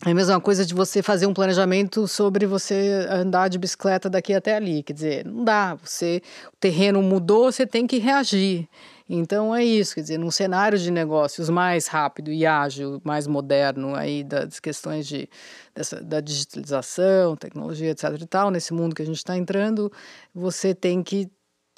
é 0.06 0.12
a 0.12 0.16
mesma 0.16 0.40
coisa 0.40 0.66
de 0.66 0.74
você 0.74 1.04
fazer 1.04 1.26
um 1.26 1.34
planejamento 1.34 2.08
sobre 2.08 2.46
você 2.46 3.06
andar 3.10 3.50
de 3.50 3.58
bicicleta 3.58 4.10
daqui 4.10 4.34
até 4.34 4.56
ali. 4.56 4.82
Quer 4.82 4.94
dizer, 4.94 5.26
não 5.26 5.44
dá. 5.44 5.76
Você, 5.76 6.22
o 6.48 6.56
terreno 6.58 7.04
mudou, 7.04 7.52
você 7.52 7.66
tem 7.66 7.86
que 7.86 7.98
reagir. 7.98 8.66
Então 9.12 9.56
é 9.56 9.66
isso, 9.66 9.96
quer 9.96 10.02
dizer, 10.02 10.20
num 10.20 10.30
cenário 10.30 10.78
de 10.78 10.92
negócios 10.92 11.50
mais 11.50 11.88
rápido 11.88 12.32
e 12.32 12.46
ágil, 12.46 13.02
mais 13.04 13.26
moderno 13.26 13.96
aí 13.96 14.24
das 14.24 14.60
questões 14.60 15.08
de, 15.08 15.28
dessa, 15.74 16.00
da 16.00 16.22
digitalização, 16.22 17.36
tecnologia, 17.36 17.90
etc 17.90 18.04
e 18.22 18.28
tal, 18.28 18.52
nesse 18.52 18.72
mundo 18.72 18.96
que 18.96 19.02
a 19.02 19.06
gente 19.06 19.18
está 19.18 19.36
entrando, 19.36 19.92
você 20.32 20.76
tem 20.76 21.02
que 21.02 21.28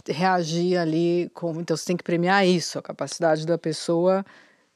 reagir 0.10 0.78
ali, 0.78 1.32
com, 1.34 1.52
então 1.62 1.78
você 1.78 1.86
tem 1.86 1.98
que 1.98 2.04
premiar 2.04 2.46
isso, 2.46 2.78
a 2.78 2.82
capacidade 2.82 3.46
da 3.46 3.58
pessoa 3.58 4.26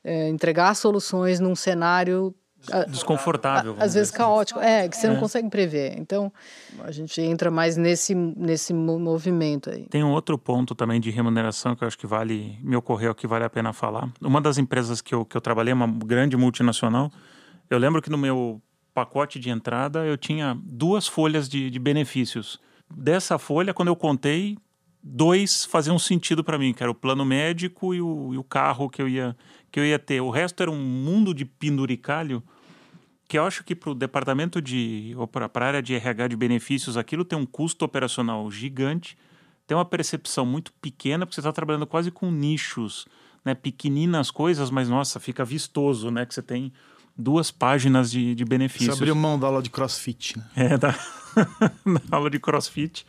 é, 0.02 0.30
entregar 0.30 0.76
soluções 0.76 1.42
num 1.42 1.56
cenário 1.56 2.34
desconfortável. 2.88 3.76
às 3.80 3.94
vezes 3.94 4.10
assim. 4.10 4.18
caótico, 4.18 4.60
é, 4.60 4.88
que 4.88 4.96
você 4.96 5.08
é. 5.08 5.10
não 5.10 5.20
consegue 5.20 5.50
prever. 5.50 5.96
Então, 5.98 6.32
a 6.84 6.92
gente 6.92 7.22
entra 7.22 7.50
mais 7.52 7.78
nesse, 7.78 8.14
nesse 8.16 8.74
movimento 8.74 9.70
aí. 9.70 9.88
Tem 9.90 10.04
um 10.04 10.12
outro 10.12 10.38
ponto 10.38 10.76
também 10.76 11.00
de 11.00 11.10
remuneração 11.10 11.76
que 11.76 11.84
eu 11.84 11.88
acho 11.88 11.98
que 11.98 12.08
vale, 12.08 12.58
me 12.62 12.76
ocorreu 12.76 13.14
que 13.14 13.28
vale 13.28 13.46
a 13.46 13.50
pena 13.50 13.74
falar. 13.74 14.10
Uma 14.22 14.42
das 14.42 14.58
empresas 14.58 15.02
que 15.02 15.14
eu, 15.14 15.26
que 15.26 15.36
eu 15.36 15.42
trabalhei, 15.42 15.74
uma 15.74 15.88
grande 15.88 16.36
multinacional, 16.38 17.12
eu 17.70 17.78
lembro 17.78 18.02
que 18.02 18.10
no 18.10 18.18
meu 18.18 18.62
pacote 18.94 19.40
de 19.40 19.50
entrada 19.50 20.06
eu 20.06 20.18
tinha 20.18 20.58
duas 20.64 21.08
folhas 21.08 21.50
de, 21.50 21.70
de 21.70 21.80
benefícios. 21.80 22.60
Dessa 22.90 23.38
folha, 23.38 23.74
quando 23.74 23.90
eu 23.90 23.96
contei, 23.96 24.58
dois 25.04 25.66
faziam 25.66 26.00
sentido 26.00 26.44
para 26.44 26.58
mim, 26.58 26.74
que 26.74 26.82
era 26.82 26.92
o 26.92 26.96
plano 26.96 27.24
médico 27.24 27.94
e 27.94 28.02
o, 28.02 28.34
e 28.34 28.38
o 28.38 28.44
carro 28.44 28.90
que 28.90 29.02
eu 29.02 29.08
ia 29.08 29.36
que 29.72 29.80
eu 29.80 29.86
ia 29.86 30.00
ter. 30.00 30.22
O 30.22 30.30
resto 30.30 30.64
era 30.64 30.72
um 30.72 30.80
mundo 30.80 31.34
de 31.34 31.44
penduricalho 31.44 32.42
que 33.28 33.38
eu 33.38 33.46
acho 33.46 33.64
que 33.64 33.76
para 33.76 33.90
o 33.90 33.96
departamento 33.96 34.62
de 34.62 35.14
ou 35.18 35.28
para 35.28 35.50
a 35.54 35.64
área 35.66 35.82
de 35.82 35.96
RH 35.96 36.28
de 36.30 36.36
benefícios 36.36 36.98
aquilo 36.98 37.26
tem 37.26 37.38
um 37.38 37.46
custo 37.46 37.84
operacional 37.84 38.50
gigante, 38.52 39.18
tem 39.66 39.76
uma 39.76 39.86
percepção 39.86 40.46
muito 40.46 40.72
pequena 40.74 41.26
porque 41.26 41.36
você 41.36 41.42
está 41.42 41.52
trabalhando 41.52 41.88
quase 41.88 42.12
com 42.12 42.30
nichos, 42.32 43.08
né, 43.44 43.56
pequeninas 43.56 44.30
coisas, 44.30 44.70
mas 44.70 44.90
nossa 44.90 45.20
fica 45.20 45.44
vistoso, 45.44 46.12
né, 46.12 46.26
que 46.26 46.34
você 46.34 46.42
tem 46.42 46.72
duas 47.18 47.50
páginas 47.50 48.12
de, 48.12 48.36
de 48.36 48.46
benefícios. 48.46 48.98
Você 48.98 49.04
abriu 49.04 49.16
mão 49.16 49.40
da 49.40 49.48
aula 49.48 49.62
de 49.62 49.70
CrossFit, 49.70 50.38
né? 50.38 50.46
É 50.56 50.78
da, 50.78 50.92
da 52.10 52.18
aula 52.18 52.30
de 52.30 52.40
CrossFit. 52.40 53.06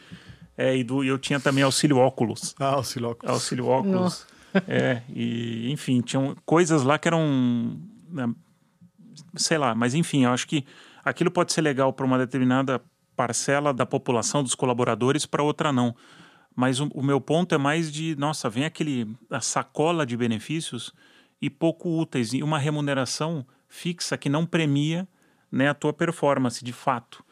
É, 0.57 0.75
e 0.77 0.83
do, 0.83 1.05
eu 1.05 1.19
tinha 1.19 1.39
também 1.39 1.63
auxílio 1.63 1.99
óculos. 1.99 2.55
Ah, 2.59 2.75
auxílio 2.75 3.11
óculos. 3.11 3.35
Auxílio 3.35 3.67
óculos. 3.67 3.95
Nossa. 3.95 4.27
É, 4.67 5.03
e 5.15 5.71
enfim, 5.71 6.01
tinham 6.01 6.35
coisas 6.47 6.83
lá 6.83 6.99
que 6.99 7.09
eram. 7.09 7.79
Sei 9.35 9.59
lá, 9.59 9.75
mas 9.75 9.95
enfim, 9.95 10.25
eu 10.25 10.31
acho 10.31 10.47
que 10.47 10.65
aquilo 11.05 11.31
pode 11.31 11.53
ser 11.53 11.61
legal 11.61 11.93
para 11.93 12.07
uma 12.07 12.19
determinada 12.19 12.81
parcela 13.17 13.73
da 13.73 13.87
população, 13.87 14.43
dos 14.43 14.55
colaboradores, 14.55 15.25
para 15.25 15.43
outra 15.43 15.73
não. 15.73 15.95
Mas 16.55 16.81
o, 16.81 16.89
o, 16.95 17.03
meu 17.03 17.21
ponto 17.21 17.55
é 17.55 17.59
mais 17.59 17.93
de, 17.93 18.17
nossa, 18.17 18.49
vem 18.49 18.65
aquele 18.65 19.07
a 19.31 19.41
sacola 19.41 20.07
de 20.07 20.17
benefícios 20.17 20.93
e 21.41 21.51
pouco 21.51 22.01
úteis 22.01 22.33
e 22.33 22.43
uma 22.43 22.59
remuneração 22.59 23.47
fixa 23.69 24.17
que 24.17 24.29
não 24.29 24.47
premia 24.47 25.07
né, 25.51 25.69
a 25.69 25.75
tua 25.75 25.93
performance 25.93 26.65
de 26.65 26.73
fato. 26.73 27.25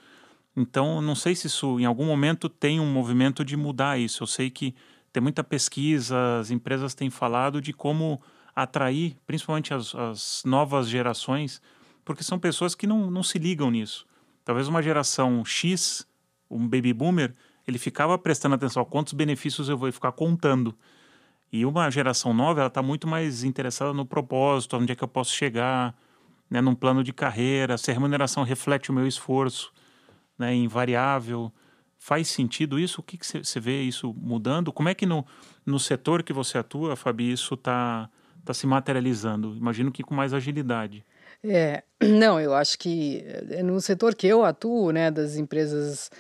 Então, 0.57 1.01
não 1.01 1.15
sei 1.15 1.35
se 1.35 1.47
isso 1.47 1.81
em 1.81 1.85
algum 1.85 2.05
momento 2.05 2.49
tem 2.49 2.79
um 2.79 2.87
movimento 2.87 3.45
de 3.45 3.57
mudar 3.57 3.99
isso. 3.99 4.23
Eu 4.23 4.27
sei 4.27 4.51
que 4.51 4.75
tem 5.13 5.23
muita 5.23 5.43
pesquisa, 5.43 6.39
as 6.39 6.51
empresas 6.51 6.95
têm 6.95 7.11
falado 7.11 7.61
de 7.61 7.73
como 7.73 8.21
atrair, 8.55 9.17
principalmente 9.27 9.75
as, 9.75 9.95
as 9.95 10.43
novas 10.45 10.89
gerações, 10.89 11.61
porque 12.05 12.23
são 12.23 12.39
pessoas 12.39 12.75
que 12.75 12.87
não, 12.87 13.11
não 13.11 13.23
se 13.23 13.39
ligam 13.39 13.71
nisso. 13.71 14.07
Talvez 14.45 14.69
uma 14.69 14.83
geração 14.83 15.45
X, 15.45 16.07
um 16.51 16.69
baby 16.69 16.93
boomer, 16.93 17.35
ele 17.67 17.79
ficava 17.79 18.19
prestando 18.19 18.55
atenção 18.55 18.85
quantos 18.85 19.13
benefícios 19.13 19.69
eu 19.69 19.77
vou 19.77 19.91
ficar 19.91 20.13
contando. 20.13 20.77
E 21.51 21.65
uma 21.65 21.89
geração 21.91 22.35
nova, 22.35 22.61
ela 22.61 22.69
está 22.69 22.83
muito 22.83 23.07
mais 23.07 23.45
interessada 23.45 23.93
no 23.93 24.05
propósito, 24.05 24.77
onde 24.77 24.93
é 24.93 24.95
que 24.95 25.05
eu 25.05 25.09
posso 25.09 25.33
chegar, 25.33 25.95
né, 26.51 26.61
num 26.61 26.75
plano 26.75 27.03
de 27.03 27.13
carreira, 27.13 27.79
se 27.79 27.91
a 27.91 27.95
remuneração 27.95 28.43
reflete 28.43 28.91
o 28.91 28.95
meu 28.95 29.07
esforço, 29.07 29.73
né, 30.39 30.55
invariável. 30.55 31.53
Faz 31.99 32.29
sentido 32.29 32.79
isso? 32.79 33.01
O 33.01 33.05
que 33.05 33.19
você 33.19 33.61
vê 33.61 33.83
isso 33.83 34.13
mudando? 34.15 34.73
Como 34.73 34.89
é 34.89 34.95
que 34.95 35.07
no, 35.07 35.25
no 35.65 35.79
setor 35.79 36.23
que 36.23 36.33
você 36.33 36.59
atua, 36.59 36.97
Fabi, 36.97 37.33
isso 37.33 37.55
está 37.55 38.11
tá 38.45 38.53
se 38.53 38.67
materializando? 38.67 39.57
Imagino 39.57 39.91
que 39.91 40.03
com 40.03 40.15
mais 40.15 40.35
agilidade. 40.35 41.05
É, 41.45 41.83
não, 42.03 42.41
eu 42.41 42.55
acho 42.55 42.79
que 42.79 43.25
eh, 43.51 43.63
no 43.63 43.81
setor 43.81 44.15
que 44.15 44.27
eu 44.27 44.45
atuo, 44.45 44.91
né, 44.91 45.11
das 45.11 45.37
empresas 45.37 46.11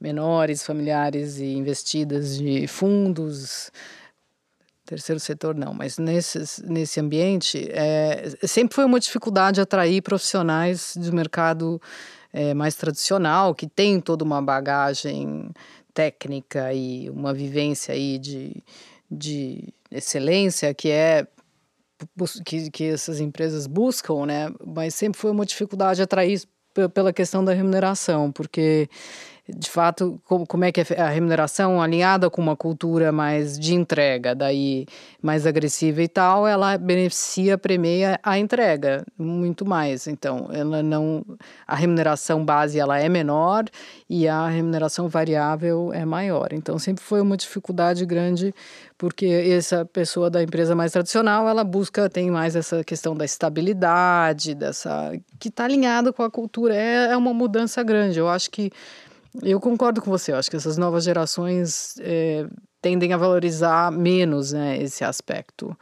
menores, 0.00 0.64
familiares 0.64 1.38
e 1.38 1.52
investidas 1.54 2.36
de 2.36 2.66
fundos, 2.66 3.70
terceiro 4.84 5.20
setor 5.20 5.54
não, 5.54 5.72
mas 5.72 5.96
nesse, 5.96 6.40
nesse 6.64 6.98
ambiente, 6.98 7.68
é, 7.70 8.30
sempre 8.42 8.74
foi 8.74 8.84
uma 8.84 8.98
dificuldade 8.98 9.60
atrair 9.60 10.02
profissionais 10.02 10.96
do 10.96 11.12
mercado 11.12 11.80
é, 12.32 12.52
mais 12.52 12.74
tradicional, 12.74 13.54
que 13.54 13.68
tem 13.68 14.00
toda 14.00 14.24
uma 14.24 14.42
bagagem 14.42 15.50
técnica 15.94 16.74
e 16.74 17.08
uma 17.08 17.32
vivência 17.32 17.94
aí 17.94 18.18
de, 18.18 18.62
de 19.08 19.72
excelência 19.90 20.74
que 20.74 20.90
é 20.90 21.26
que, 22.44 22.70
que 22.70 22.84
essas 22.84 23.20
empresas 23.20 23.66
buscam, 23.66 24.26
né? 24.26 24.50
Mas 24.64 24.94
sempre 24.94 25.20
foi 25.20 25.30
uma 25.30 25.46
dificuldade 25.46 26.02
atrair 26.02 26.42
pela 26.94 27.12
questão 27.12 27.44
da 27.44 27.52
remuneração, 27.52 28.32
porque 28.32 28.88
de 29.56 29.70
fato, 29.70 30.20
como, 30.24 30.46
como 30.46 30.64
é 30.64 30.72
que 30.72 30.80
é 30.80 31.00
a 31.00 31.08
remuneração 31.08 31.80
alinhada 31.80 32.30
com 32.30 32.40
uma 32.40 32.56
cultura 32.56 33.12
mais 33.12 33.58
de 33.58 33.74
entrega, 33.74 34.34
daí 34.34 34.86
mais 35.22 35.46
agressiva 35.46 36.02
e 36.02 36.08
tal, 36.08 36.46
ela 36.46 36.76
beneficia, 36.76 37.56
premia 37.56 38.18
a 38.22 38.38
entrega 38.38 39.04
muito 39.18 39.64
mais. 39.64 40.06
Então, 40.06 40.48
ela 40.52 40.82
não 40.82 41.24
a 41.66 41.74
remuneração 41.74 42.44
base 42.44 42.78
ela 42.78 42.98
é 42.98 43.08
menor 43.08 43.64
e 44.08 44.26
a 44.26 44.48
remuneração 44.48 45.08
variável 45.08 45.92
é 45.92 46.04
maior. 46.04 46.52
Então, 46.52 46.78
sempre 46.78 47.02
foi 47.02 47.20
uma 47.20 47.36
dificuldade 47.36 48.04
grande 48.04 48.54
porque 49.02 49.26
essa 49.26 49.84
pessoa 49.84 50.30
da 50.30 50.40
empresa 50.40 50.76
mais 50.76 50.92
tradicional, 50.92 51.48
ela 51.48 51.64
busca 51.64 52.08
tem 52.08 52.30
mais 52.30 52.54
essa 52.54 52.84
questão 52.84 53.16
da 53.16 53.24
estabilidade, 53.24 54.54
dessa 54.54 55.12
que 55.40 55.48
está 55.48 55.64
alinhado 55.64 56.12
com 56.12 56.22
a 56.22 56.30
cultura. 56.30 56.72
É, 56.76 57.10
é 57.10 57.16
uma 57.16 57.34
mudança 57.34 57.82
grande. 57.82 58.20
Eu 58.20 58.28
acho 58.28 58.48
que 58.48 58.70
eu 59.40 59.60
concordo 59.60 60.02
com 60.02 60.10
você, 60.10 60.32
eu 60.32 60.36
acho 60.36 60.50
que 60.50 60.56
essas 60.56 60.76
novas 60.76 61.04
gerações 61.04 61.94
é, 62.00 62.46
tendem 62.80 63.12
a 63.12 63.16
valorizar 63.16 63.90
menos 63.90 64.52
né, 64.52 64.82
esse 64.82 65.04
aspecto. 65.04 65.76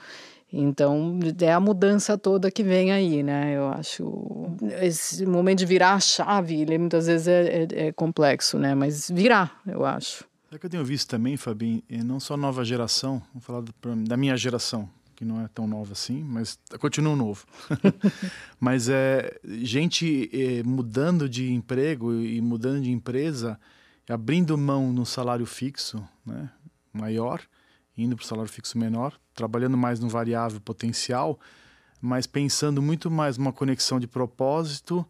Então, 0.52 1.18
é 1.40 1.52
a 1.52 1.60
mudança 1.60 2.18
toda 2.18 2.50
que 2.50 2.64
vem 2.64 2.90
aí, 2.90 3.22
né? 3.22 3.56
Eu 3.56 3.68
acho. 3.68 4.56
Esse 4.82 5.24
momento 5.24 5.60
de 5.60 5.66
virar 5.66 5.94
a 5.94 6.00
chave, 6.00 6.62
ele 6.62 6.76
muitas 6.76 7.06
vezes 7.06 7.28
é, 7.28 7.42
é, 7.62 7.86
é 7.86 7.92
complexo, 7.92 8.58
né? 8.58 8.74
Mas 8.74 9.08
virar, 9.08 9.60
eu 9.64 9.84
acho. 9.84 10.24
É 10.50 10.58
que 10.58 10.66
eu 10.66 10.70
tenho 10.70 10.84
visto 10.84 11.08
também, 11.08 11.36
Fabinho, 11.36 11.80
não 12.04 12.18
só 12.18 12.36
nova 12.36 12.64
geração, 12.64 13.22
vou 13.32 13.40
falar 13.40 13.62
da 14.08 14.16
minha 14.16 14.36
geração, 14.36 14.88
que 15.20 15.24
não 15.26 15.38
é 15.38 15.48
tão 15.48 15.66
nova 15.66 15.92
assim, 15.92 16.24
mas 16.24 16.58
continua 16.78 17.14
novo. 17.14 17.44
mas 18.58 18.88
é 18.88 19.38
gente 19.44 20.30
é, 20.32 20.62
mudando 20.62 21.28
de 21.28 21.52
emprego 21.52 22.14
e 22.14 22.40
mudando 22.40 22.80
de 22.80 22.90
empresa, 22.90 23.60
abrindo 24.08 24.56
mão 24.56 24.90
no 24.90 25.04
salário 25.04 25.44
fixo, 25.44 26.02
né, 26.24 26.50
maior, 26.90 27.42
indo 27.98 28.16
para 28.16 28.24
o 28.24 28.26
salário 28.26 28.50
fixo 28.50 28.78
menor, 28.78 29.12
trabalhando 29.34 29.76
mais 29.76 30.00
no 30.00 30.08
variável 30.08 30.58
potencial, 30.58 31.38
mas 32.00 32.26
pensando 32.26 32.80
muito 32.80 33.10
mais 33.10 33.36
numa 33.36 33.52
conexão 33.52 34.00
de 34.00 34.06
propósito, 34.06 35.04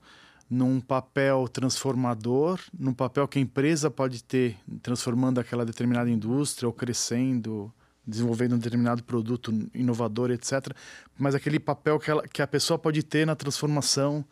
num 0.50 0.80
papel 0.80 1.46
transformador, 1.46 2.58
num 2.76 2.92
papel 2.92 3.28
que 3.28 3.38
a 3.38 3.42
empresa 3.42 3.88
pode 3.88 4.24
ter 4.24 4.58
transformando 4.82 5.38
aquela 5.38 5.64
determinada 5.64 6.10
indústria 6.10 6.66
ou 6.66 6.72
crescendo 6.72 7.72
desenvolvendo 8.06 8.54
um 8.54 8.58
determinado 8.58 9.02
produto 9.04 9.52
inovador, 9.74 10.30
etc. 10.30 10.74
Mas 11.18 11.34
aquele 11.34 11.58
papel 11.58 11.98
que, 11.98 12.10
ela, 12.10 12.26
que 12.26 12.42
a 12.42 12.46
pessoa 12.46 12.78
pode 12.78 13.02
ter 13.02 13.26
na 13.26 13.34
transformação, 13.36 14.24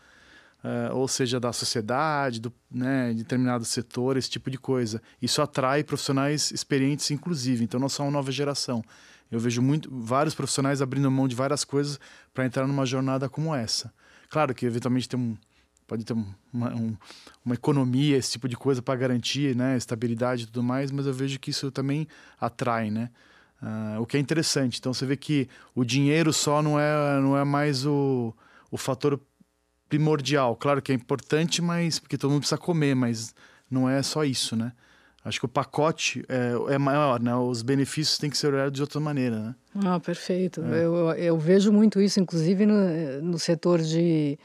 uh, 0.65 0.95
ou 0.95 1.07
seja, 1.07 1.39
da 1.39 1.53
sociedade, 1.53 2.41
do, 2.41 2.53
né, 2.71 3.11
de 3.11 3.19
determinado 3.19 3.65
setor, 3.65 4.17
esse 4.17 4.31
tipo 4.31 4.51
de 4.51 4.59
coisa. 4.59 5.01
Isso 5.21 5.41
atrai 5.43 5.85
profissionais 5.85 6.51
experientes, 6.51 7.11
inclusive. 7.11 7.65
Então, 7.65 7.79
não 7.79 7.89
só 7.89 8.03
uma 8.03 8.13
nova 8.13 8.33
geração. 8.33 8.83
Eu 9.31 9.39
vejo 9.39 9.61
muito, 9.61 9.91
vários 9.93 10.35
profissionais 10.35 10.81
abrindo 10.81 11.11
mão 11.11 11.29
de 11.29 11.35
várias 11.35 11.63
coisas 11.65 12.01
para 12.33 12.47
entrar 12.47 12.67
numa 12.67 12.87
jornada 12.87 13.29
como 13.29 13.55
essa. 13.55 13.93
Claro 14.31 14.55
que, 14.55 14.65
eventualmente, 14.65 15.09
tem 15.09 15.21
um, 15.21 15.37
pode 15.87 16.05
ter 16.05 16.15
uma, 16.53 16.75
um, 16.75 16.97
uma 17.45 17.55
economia, 17.55 18.17
esse 18.17 18.33
tipo 18.33 18.49
de 18.49 18.57
coisa 18.57 18.83
para 18.83 18.99
garantir 18.99 19.57
né, 19.57 19.77
estabilidade 19.77 20.45
e 20.45 20.47
tudo 20.47 20.63
mais, 20.63 20.91
mas 20.91 21.07
eu 21.07 21.13
vejo 21.13 21.39
que 21.39 21.51
isso 21.51 21.71
também 21.71 22.07
atrai, 22.39 22.91
né? 22.91 23.11
Uh, 23.63 24.01
o 24.01 24.07
que 24.07 24.17
é 24.17 24.21
interessante. 24.21 24.79
Então 24.79 24.95
você 24.95 25.05
vê 25.05 25.17
que 25.17 25.49
o 25.75 25.85
dinheiro 25.85 26.33
só 26.33 26.63
não 26.63 26.79
é, 26.79 27.21
não 27.21 27.37
é 27.37 27.45
mais 27.45 27.85
o, 27.85 28.33
o 28.71 28.77
fator 28.77 29.21
primordial. 29.89 30.55
Claro 30.55 30.81
que 30.81 30.93
é 30.93 30.95
importante, 30.95 31.61
mas 31.61 31.99
porque 31.99 32.17
todo 32.17 32.31
mundo 32.31 32.41
precisa 32.41 32.59
comer, 32.59 32.95
mas 32.95 33.35
não 33.71 33.89
é 33.89 34.03
só 34.03 34.25
isso, 34.25 34.55
né? 34.55 34.73
Acho 35.25 35.41
que 35.41 35.47
o 35.47 35.49
pacote 35.49 36.25
é, 36.29 36.75
é 36.75 36.79
maior, 36.79 37.21
né? 37.21 37.35
Os 37.35 37.61
benefícios 37.61 38.17
têm 38.17 38.31
que 38.31 38.39
ser 38.39 38.55
olhados 38.55 38.73
de 38.73 38.81
outra 38.81 39.01
maneira, 39.01 39.39
né? 39.41 39.55
Ah, 39.85 40.01
perfeito. 40.01 40.63
É. 40.63 40.85
Eu, 40.85 41.11
eu 41.13 41.39
vejo 41.39 41.73
muito 41.73 42.01
isso, 42.01 42.21
inclusive 42.21 42.65
no, 42.65 43.23
no 43.23 43.39
setor 43.39 43.81
de 43.81 44.39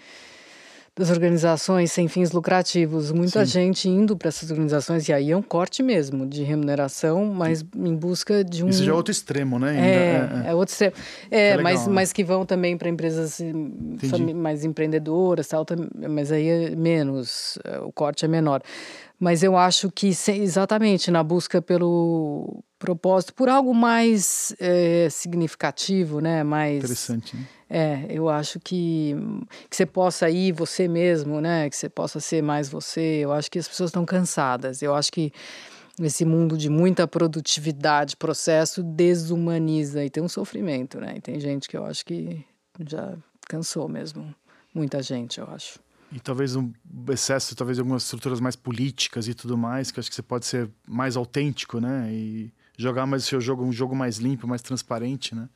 das 0.96 1.10
organizações 1.10 1.92
sem 1.92 2.08
fins 2.08 2.32
lucrativos. 2.32 3.12
Muita 3.12 3.46
Sim. 3.46 3.52
gente 3.52 3.90
indo 3.90 4.16
para 4.16 4.28
essas 4.28 4.52
organizações, 4.52 5.08
e 5.10 5.14
aí 5.14 5.32
é 5.32 5.38
um 5.38 5.42
corte 5.42 5.82
mesmo 5.82 6.28
de 6.28 6.44
remuneração, 6.44 7.26
mas 7.26 7.66
em 7.76 7.96
busca 7.96 8.44
de 8.44 8.64
um. 8.64 8.70
Isso 8.70 8.84
já 8.84 8.92
é 8.92 8.96
outro 8.96 9.12
extremo, 9.12 9.58
né? 9.58 9.76
É, 9.76 9.90
é, 9.90 10.48
é. 10.48 10.50
é, 10.52 10.56
outro 10.56 10.74
extremo. 10.74 10.94
É, 11.32 11.50
legal, 11.50 11.64
mas, 11.64 11.88
né? 11.88 11.94
mas 11.94 12.14
que 12.14 12.24
vão 12.24 12.46
também 12.46 12.78
para 12.78 12.90
empresas 12.90 13.40
mais 14.36 14.64
empreendedoras, 14.64 15.48
tal, 15.48 15.66
mas 16.10 16.32
aí 16.32 16.48
é 16.48 16.76
menos, 16.76 17.58
é, 17.64 17.80
o 17.80 17.92
corte 17.92 18.26
é 18.26 18.28
menor. 18.28 18.62
Mas 19.24 19.42
eu 19.42 19.56
acho 19.56 19.90
que 19.90 20.10
exatamente 20.10 21.10
na 21.10 21.24
busca 21.24 21.62
pelo 21.62 22.62
propósito, 22.78 23.34
por 23.34 23.48
algo 23.48 23.74
mais 23.74 24.54
é, 24.60 25.08
significativo, 25.10 26.20
né? 26.20 26.44
Mais 26.44 26.84
interessante. 26.84 27.38
Né? 27.38 27.48
É, 27.70 28.06
eu 28.10 28.28
acho 28.28 28.60
que 28.60 29.16
que 29.70 29.78
você 29.78 29.86
possa 29.86 30.30
ir 30.30 30.52
você 30.52 30.90
mesmo, 30.90 31.40
né? 31.40 31.70
Que 31.70 31.78
você 31.78 31.88
possa 31.88 32.20
ser 32.20 32.44
mais 32.44 32.68
você. 32.68 33.20
Eu 33.24 33.32
acho 33.32 33.50
que 33.50 33.58
as 33.58 33.66
pessoas 33.66 33.92
estão 33.92 34.04
cansadas. 34.04 34.82
Eu 34.82 34.94
acho 34.94 35.10
que 35.10 35.32
esse 36.02 36.26
mundo 36.26 36.58
de 36.58 36.68
muita 36.68 37.08
produtividade, 37.08 38.18
processo 38.18 38.84
desumaniza 38.84 40.04
e 40.04 40.10
tem 40.10 40.22
um 40.22 40.28
sofrimento, 40.28 41.00
né? 41.00 41.14
E 41.16 41.22
tem 41.22 41.40
gente 41.40 41.70
que 41.70 41.78
eu 41.78 41.86
acho 41.86 42.06
que 42.06 42.46
já 42.90 43.16
cansou 43.48 43.88
mesmo. 43.88 44.36
Muita 44.76 45.02
gente, 45.02 45.40
eu 45.40 45.48
acho 45.50 45.80
e 46.14 46.20
talvez 46.20 46.56
um 46.56 46.72
excesso, 47.10 47.56
talvez 47.56 47.80
algumas 47.80 48.04
estruturas 48.04 48.40
mais 48.40 48.56
políticas 48.56 49.28
e 49.28 49.34
tudo 49.34 49.58
mais, 49.58 49.90
que 49.90 50.00
acho 50.00 50.10
que 50.10 50.16
você 50.16 50.22
pode 50.22 50.46
ser 50.46 50.70
mais 50.88 51.18
autêntico, 51.18 51.80
né? 51.80 52.14
E 52.14 52.54
jogar 52.78 53.08
mais 53.08 53.24
o 53.24 53.26
seu 53.26 53.42
jogo, 53.42 53.64
um 53.64 53.72
jogo 53.72 53.96
mais 53.96 54.18
limpo, 54.18 54.48
mais 54.48 54.62
transparente, 54.62 55.34
né? 55.34 55.50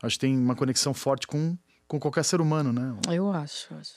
Acho 0.00 0.14
que 0.14 0.20
tem 0.20 0.38
uma 0.38 0.54
conexão 0.54 0.94
forte 0.94 1.26
com, 1.26 1.58
com 1.88 1.98
qualquer 1.98 2.24
ser 2.24 2.40
humano, 2.40 2.72
né? 2.72 2.96
Eu 3.08 3.32
acho. 3.32 3.74
acho. 3.74 3.92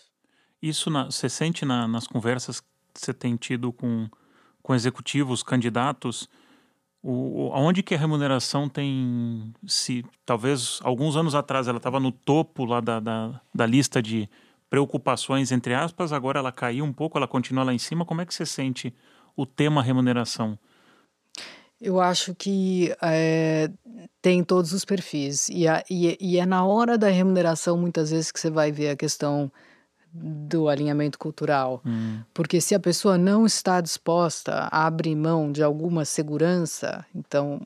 Isso 0.60 0.90
na, 0.90 1.06
você 1.06 1.30
sente 1.30 1.64
na, 1.64 1.88
nas 1.88 2.08
conversas 2.08 2.60
que 2.60 2.68
você 2.96 3.14
tem 3.14 3.36
tido 3.36 3.72
com, 3.72 4.10
com 4.64 4.74
executivos, 4.74 5.44
candidatos, 5.44 6.28
o, 7.04 7.52
onde 7.54 7.84
que 7.84 7.94
a 7.94 7.98
remuneração 7.98 8.68
tem 8.68 9.54
se 9.68 10.04
talvez 10.26 10.80
alguns 10.82 11.16
anos 11.16 11.36
atrás 11.36 11.68
ela 11.68 11.78
estava 11.78 12.00
no 12.00 12.12
topo 12.12 12.66
lá 12.66 12.82
da, 12.82 13.00
da, 13.00 13.40
da 13.54 13.66
lista 13.68 14.02
de 14.02 14.28
preocupações, 14.70 15.52
entre 15.52 15.74
aspas, 15.74 16.12
agora 16.12 16.40
ela 16.40 16.52
caiu 16.52 16.84
um 16.84 16.94
pouco, 16.94 17.18
ela 17.18 17.28
continua 17.28 17.64
lá 17.64 17.74
em 17.74 17.78
cima. 17.78 18.06
Como 18.06 18.22
é 18.22 18.26
que 18.26 18.34
você 18.34 18.46
sente 18.46 18.94
o 19.36 19.46
tema 19.46 19.82
remuneração? 19.82 20.58
Eu 21.80 22.02
acho 22.02 22.34
que 22.34 22.96
é, 23.02 23.70
tem 24.22 24.44
todos 24.44 24.74
os 24.74 24.84
perfis. 24.84 25.48
E, 25.50 25.68
a, 25.68 25.84
e, 25.90 26.18
e, 26.20 26.38
é 26.38 26.46
na 26.46 26.66
hora 26.66 26.98
da 26.98 27.08
remuneração, 27.08 27.78
muitas 27.78 28.10
vezes, 28.10 28.32
que 28.32 28.40
você 28.40 28.50
vai 28.50 28.72
ver 28.72 28.90
a 28.90 28.96
questão 28.96 29.52
do 30.12 30.68
alinhamento 30.68 31.20
cultural. 31.20 31.82
Hum. 31.86 32.22
Porque 32.34 32.60
se 32.60 32.74
a 32.74 32.80
pessoa 32.80 33.18
não 33.18 33.46
está 33.46 33.80
disposta 33.80 34.68
a 34.72 34.88
abrir 34.88 35.16
mão 35.16 35.52
de 35.52 35.62
alguma 35.62 36.04
segurança, 36.04 37.06
então 37.14 37.62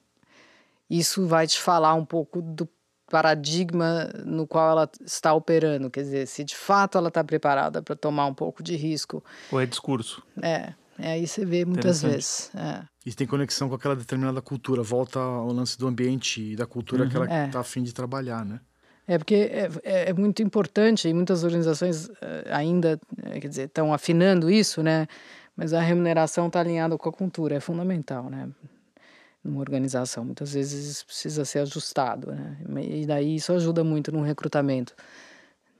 isso 0.90 1.26
vai 1.26 1.48
te 1.48 1.60
falar 1.60 1.94
um 1.94 2.04
pouco 2.04 2.42
do 2.42 2.68
paradigma 3.12 4.10
no 4.26 4.48
qual 4.48 4.72
ela 4.72 4.90
está 5.06 5.34
operando. 5.34 5.90
Quer 5.90 6.04
dizer, 6.04 6.28
se 6.28 6.46
de 6.46 6.56
fato 6.56 6.98
ela 6.98 7.10
está 7.10 7.22
preparada 7.24 7.84
para 7.84 7.96
tomar 7.96 8.26
um 8.26 8.34
pouco 8.34 8.64
de 8.64 8.76
risco. 8.78 9.22
Ou 9.52 9.60
é 9.60 9.66
discurso. 9.66 10.24
É, 10.42 10.74
é 10.98 11.12
aí 11.12 11.28
você 11.28 11.46
vê 11.46 11.66
muitas 11.66 12.02
vezes. 12.02 12.50
É. 12.56 12.84
E 13.06 13.14
tem 13.14 13.28
conexão 13.28 13.68
com 13.68 13.76
aquela 13.76 13.96
determinada 13.96 14.42
cultura. 14.42 14.82
Volta 14.82 15.20
ao 15.20 15.52
lance 15.52 15.78
do 15.78 15.88
ambiente 15.88 16.54
e 16.54 16.56
da 16.56 16.66
cultura 16.66 17.04
uhum. 17.04 17.10
que 17.10 17.16
ela 17.18 17.26
está 17.26 17.36
é. 17.36 17.48
Tá 17.48 17.60
afim 17.60 17.84
de 17.84 17.94
trabalhar, 17.94 18.46
né? 18.46 18.62
É 19.06 19.18
porque 19.18 19.36
é, 19.36 19.70
é, 19.84 20.10
é, 20.10 20.14
muito 20.14 20.42
importante 20.42 21.10
e 21.10 21.14
muitas 21.14 21.44
organizações 21.44 22.10
eh, 22.22 22.48
ainda, 22.50 23.00
eh, 23.24 23.40
quer 23.42 23.48
dizer, 23.50 23.64
estão 23.64 23.94
afinando 23.94 24.50
isso, 24.50 24.82
né? 24.82 25.08
Mas 25.58 25.74
a 25.74 25.82
remuneração 25.82 26.48
está 26.48 26.62
alinhada 26.62 26.98
com 26.98 27.10
a 27.10 27.12
cultura, 27.12 27.56
é 27.56 27.60
fundamental, 27.60 28.30
né? 28.30 28.48
Numa 29.44 29.60
organização. 29.60 30.26
Muitas 30.26 30.54
vezes 30.54 30.90
isso 30.90 31.06
precisa 31.06 31.46
ser 31.46 31.60
ajustado, 31.60 32.32
né? 32.32 32.58
E 32.82 33.06
daí 33.06 33.36
isso 33.36 33.52
ajuda 33.54 33.84
muito 33.84 34.12
no 34.12 34.22
recrutamento. 34.22 34.94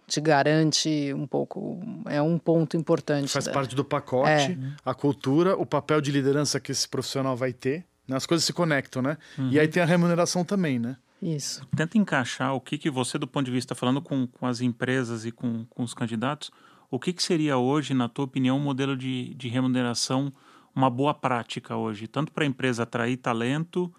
Te 0.08 0.20
garante 0.20 1.14
um 1.14 1.26
pouco, 1.26 1.80
é 2.08 2.22
um 2.22 2.38
ponto 2.38 2.76
importante. 2.76 3.30
Faz 3.30 3.46
da... 3.46 3.52
parte 3.52 3.76
do 3.76 3.86
pacote, 3.86 4.30
é. 4.30 4.58
a 4.84 4.94
cultura, 4.94 5.56
o 5.56 5.66
papel 5.66 6.02
de 6.02 6.12
liderança 6.12 6.60
que 6.60 6.72
esse 6.72 6.88
profissional 6.88 7.38
vai 7.38 7.54
ter. 7.54 7.86
Né? 8.08 8.18
As 8.18 8.26
coisas 8.26 8.44
se 8.44 8.52
conectam, 8.52 9.02
né? 9.02 9.18
Uhum. 9.38 9.50
E 9.52 9.60
aí 9.60 9.68
tem 9.68 9.82
a 9.82 9.86
remuneração 9.86 10.44
também, 10.44 10.80
né? 10.80 10.98
Isso. 11.22 11.66
Tenta 11.76 11.98
encaixar 11.98 12.56
o 12.56 12.60
que, 12.60 12.78
que 12.78 12.90
você, 12.90 13.18
do 13.18 13.28
ponto 13.28 13.46
de 13.46 13.52
vista, 13.52 13.76
falando 13.76 14.02
com, 14.02 14.26
com 14.26 14.48
as 14.48 14.60
empresas 14.60 15.24
e 15.24 15.32
com, 15.32 15.66
com 15.70 15.84
os 15.84 15.94
candidatos, 15.94 16.52
o 16.90 17.00
que, 17.00 17.14
que 17.14 17.22
seria 17.22 17.58
hoje, 17.58 17.94
na 17.94 18.10
tua 18.10 18.26
opinião, 18.26 18.58
um 18.58 18.62
modelo 18.62 18.98
de, 18.98 19.34
de 19.36 19.48
remuneração 19.48 20.34
uma 20.76 20.90
boa 20.90 21.14
prática 21.14 21.76
hoje, 21.76 22.08
tanto 22.08 22.32
para 22.32 22.44
a 22.44 22.48
empresa 22.48 22.84
atrair 22.84 23.18
talento, 23.18 23.94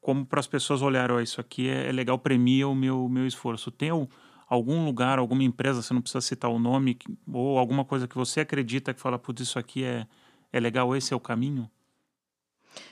como 0.00 0.26
para 0.26 0.40
as 0.40 0.46
pessoas 0.46 0.82
olharem, 0.82 1.16
oh, 1.16 1.20
isso 1.20 1.40
aqui 1.40 1.68
é, 1.68 1.88
é, 1.88 1.92
legal, 1.92 2.18
premia 2.18 2.66
o 2.66 2.74
meu, 2.74 3.08
meu 3.08 3.26
esforço. 3.26 3.70
Tem 3.70 3.90
algum 4.48 4.84
lugar, 4.84 5.18
alguma 5.18 5.44
empresa, 5.44 5.80
você 5.80 5.94
não 5.94 6.02
precisa 6.02 6.20
citar 6.20 6.50
o 6.50 6.58
nome, 6.58 6.98
ou 7.32 7.56
alguma 7.56 7.84
coisa 7.84 8.08
que 8.08 8.16
você 8.16 8.40
acredita 8.40 8.92
que 8.92 9.00
fala, 9.00 9.18
putz, 9.18 9.42
isso 9.42 9.58
aqui 9.58 9.84
é, 9.84 10.06
é 10.52 10.60
legal, 10.60 10.94
esse 10.96 11.12
é 11.12 11.16
o 11.16 11.20
caminho? 11.20 11.70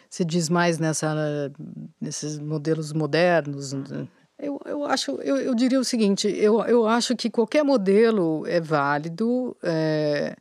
Você 0.08 0.24
diz 0.24 0.48
mais 0.48 0.78
nessa, 0.78 1.52
nesses 2.00 2.38
modelos 2.38 2.92
modernos? 2.92 3.72
Eu, 4.38 4.60
eu 4.64 4.84
acho, 4.84 5.12
eu, 5.22 5.36
eu 5.36 5.54
diria 5.54 5.78
o 5.78 5.84
seguinte, 5.84 6.28
eu, 6.28 6.60
eu 6.62 6.86
acho 6.86 7.16
que 7.16 7.28
qualquer 7.28 7.62
modelo 7.62 8.46
é 8.46 8.60
válido, 8.60 9.56
é, 9.62 10.36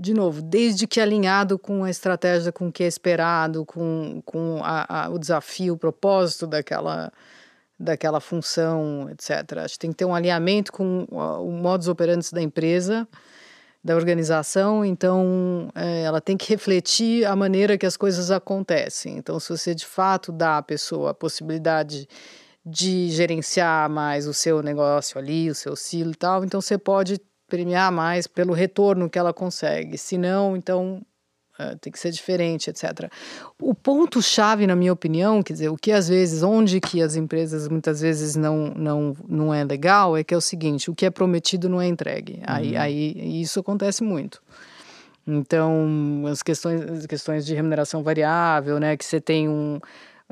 de 0.00 0.14
novo, 0.14 0.40
desde 0.40 0.86
que 0.86 0.98
alinhado 0.98 1.58
com 1.58 1.84
a 1.84 1.90
estratégia, 1.90 2.50
com 2.50 2.68
o 2.68 2.72
que 2.72 2.82
é 2.82 2.86
esperado, 2.86 3.66
com, 3.66 4.22
com 4.24 4.58
a, 4.64 5.04
a, 5.04 5.10
o 5.10 5.18
desafio, 5.18 5.74
o 5.74 5.76
propósito 5.76 6.46
daquela, 6.46 7.12
daquela 7.78 8.18
função, 8.18 9.10
etc. 9.10 9.58
Acho 9.58 9.74
que 9.74 9.80
tem 9.80 9.90
que 9.90 9.98
ter 9.98 10.06
um 10.06 10.14
alinhamento 10.14 10.72
com 10.72 11.04
o 11.10 11.52
modus 11.52 11.86
operandi 11.86 12.30
da 12.32 12.40
empresa, 12.40 13.06
da 13.84 13.94
organização, 13.94 14.86
então 14.86 15.70
é, 15.74 16.04
ela 16.04 16.20
tem 16.20 16.34
que 16.34 16.48
refletir 16.48 17.26
a 17.26 17.36
maneira 17.36 17.76
que 17.76 17.84
as 17.84 17.96
coisas 17.96 18.30
acontecem. 18.30 19.18
Então, 19.18 19.38
se 19.38 19.50
você 19.50 19.74
de 19.74 19.84
fato 19.84 20.32
dá 20.32 20.56
à 20.56 20.62
pessoa 20.62 21.10
a 21.10 21.14
possibilidade 21.14 22.08
de 22.64 23.10
gerenciar 23.10 23.90
mais 23.90 24.26
o 24.26 24.32
seu 24.32 24.62
negócio 24.62 25.18
ali, 25.18 25.50
o 25.50 25.54
seu 25.54 25.76
silo 25.76 26.12
e 26.12 26.14
tal, 26.14 26.42
então 26.42 26.58
você 26.58 26.78
pode 26.78 27.20
premiar 27.50 27.90
mais 27.92 28.26
pelo 28.26 28.54
retorno 28.54 29.10
que 29.10 29.18
ela 29.18 29.34
consegue. 29.34 29.98
Se 29.98 30.16
não, 30.16 30.56
então 30.56 31.02
é, 31.58 31.74
tem 31.74 31.92
que 31.92 31.98
ser 31.98 32.10
diferente, 32.10 32.70
etc. 32.70 33.12
O 33.60 33.74
ponto 33.74 34.22
chave, 34.22 34.66
na 34.66 34.74
minha 34.74 34.92
opinião, 34.92 35.42
quer 35.42 35.52
dizer, 35.52 35.68
o 35.68 35.76
que 35.76 35.92
às 35.92 36.08
vezes, 36.08 36.42
onde 36.42 36.80
que 36.80 37.02
as 37.02 37.16
empresas 37.16 37.68
muitas 37.68 38.00
vezes 38.00 38.34
não 38.34 38.72
não 38.74 39.16
não 39.28 39.52
é 39.52 39.62
legal, 39.62 40.16
é 40.16 40.24
que 40.24 40.32
é 40.32 40.36
o 40.36 40.40
seguinte: 40.40 40.90
o 40.90 40.94
que 40.94 41.04
é 41.04 41.10
prometido 41.10 41.68
não 41.68 41.80
é 41.80 41.86
entregue. 41.86 42.34
Uhum. 42.34 42.44
Aí, 42.46 42.76
aí 42.76 43.40
isso 43.42 43.60
acontece 43.60 44.02
muito. 44.02 44.40
Então, 45.26 46.24
as 46.30 46.42
questões, 46.42 46.80
as 46.80 47.06
questões 47.06 47.44
de 47.44 47.54
remuneração 47.54 48.02
variável, 48.02 48.80
né, 48.80 48.96
que 48.96 49.04
você 49.04 49.20
tem 49.20 49.48
um 49.48 49.78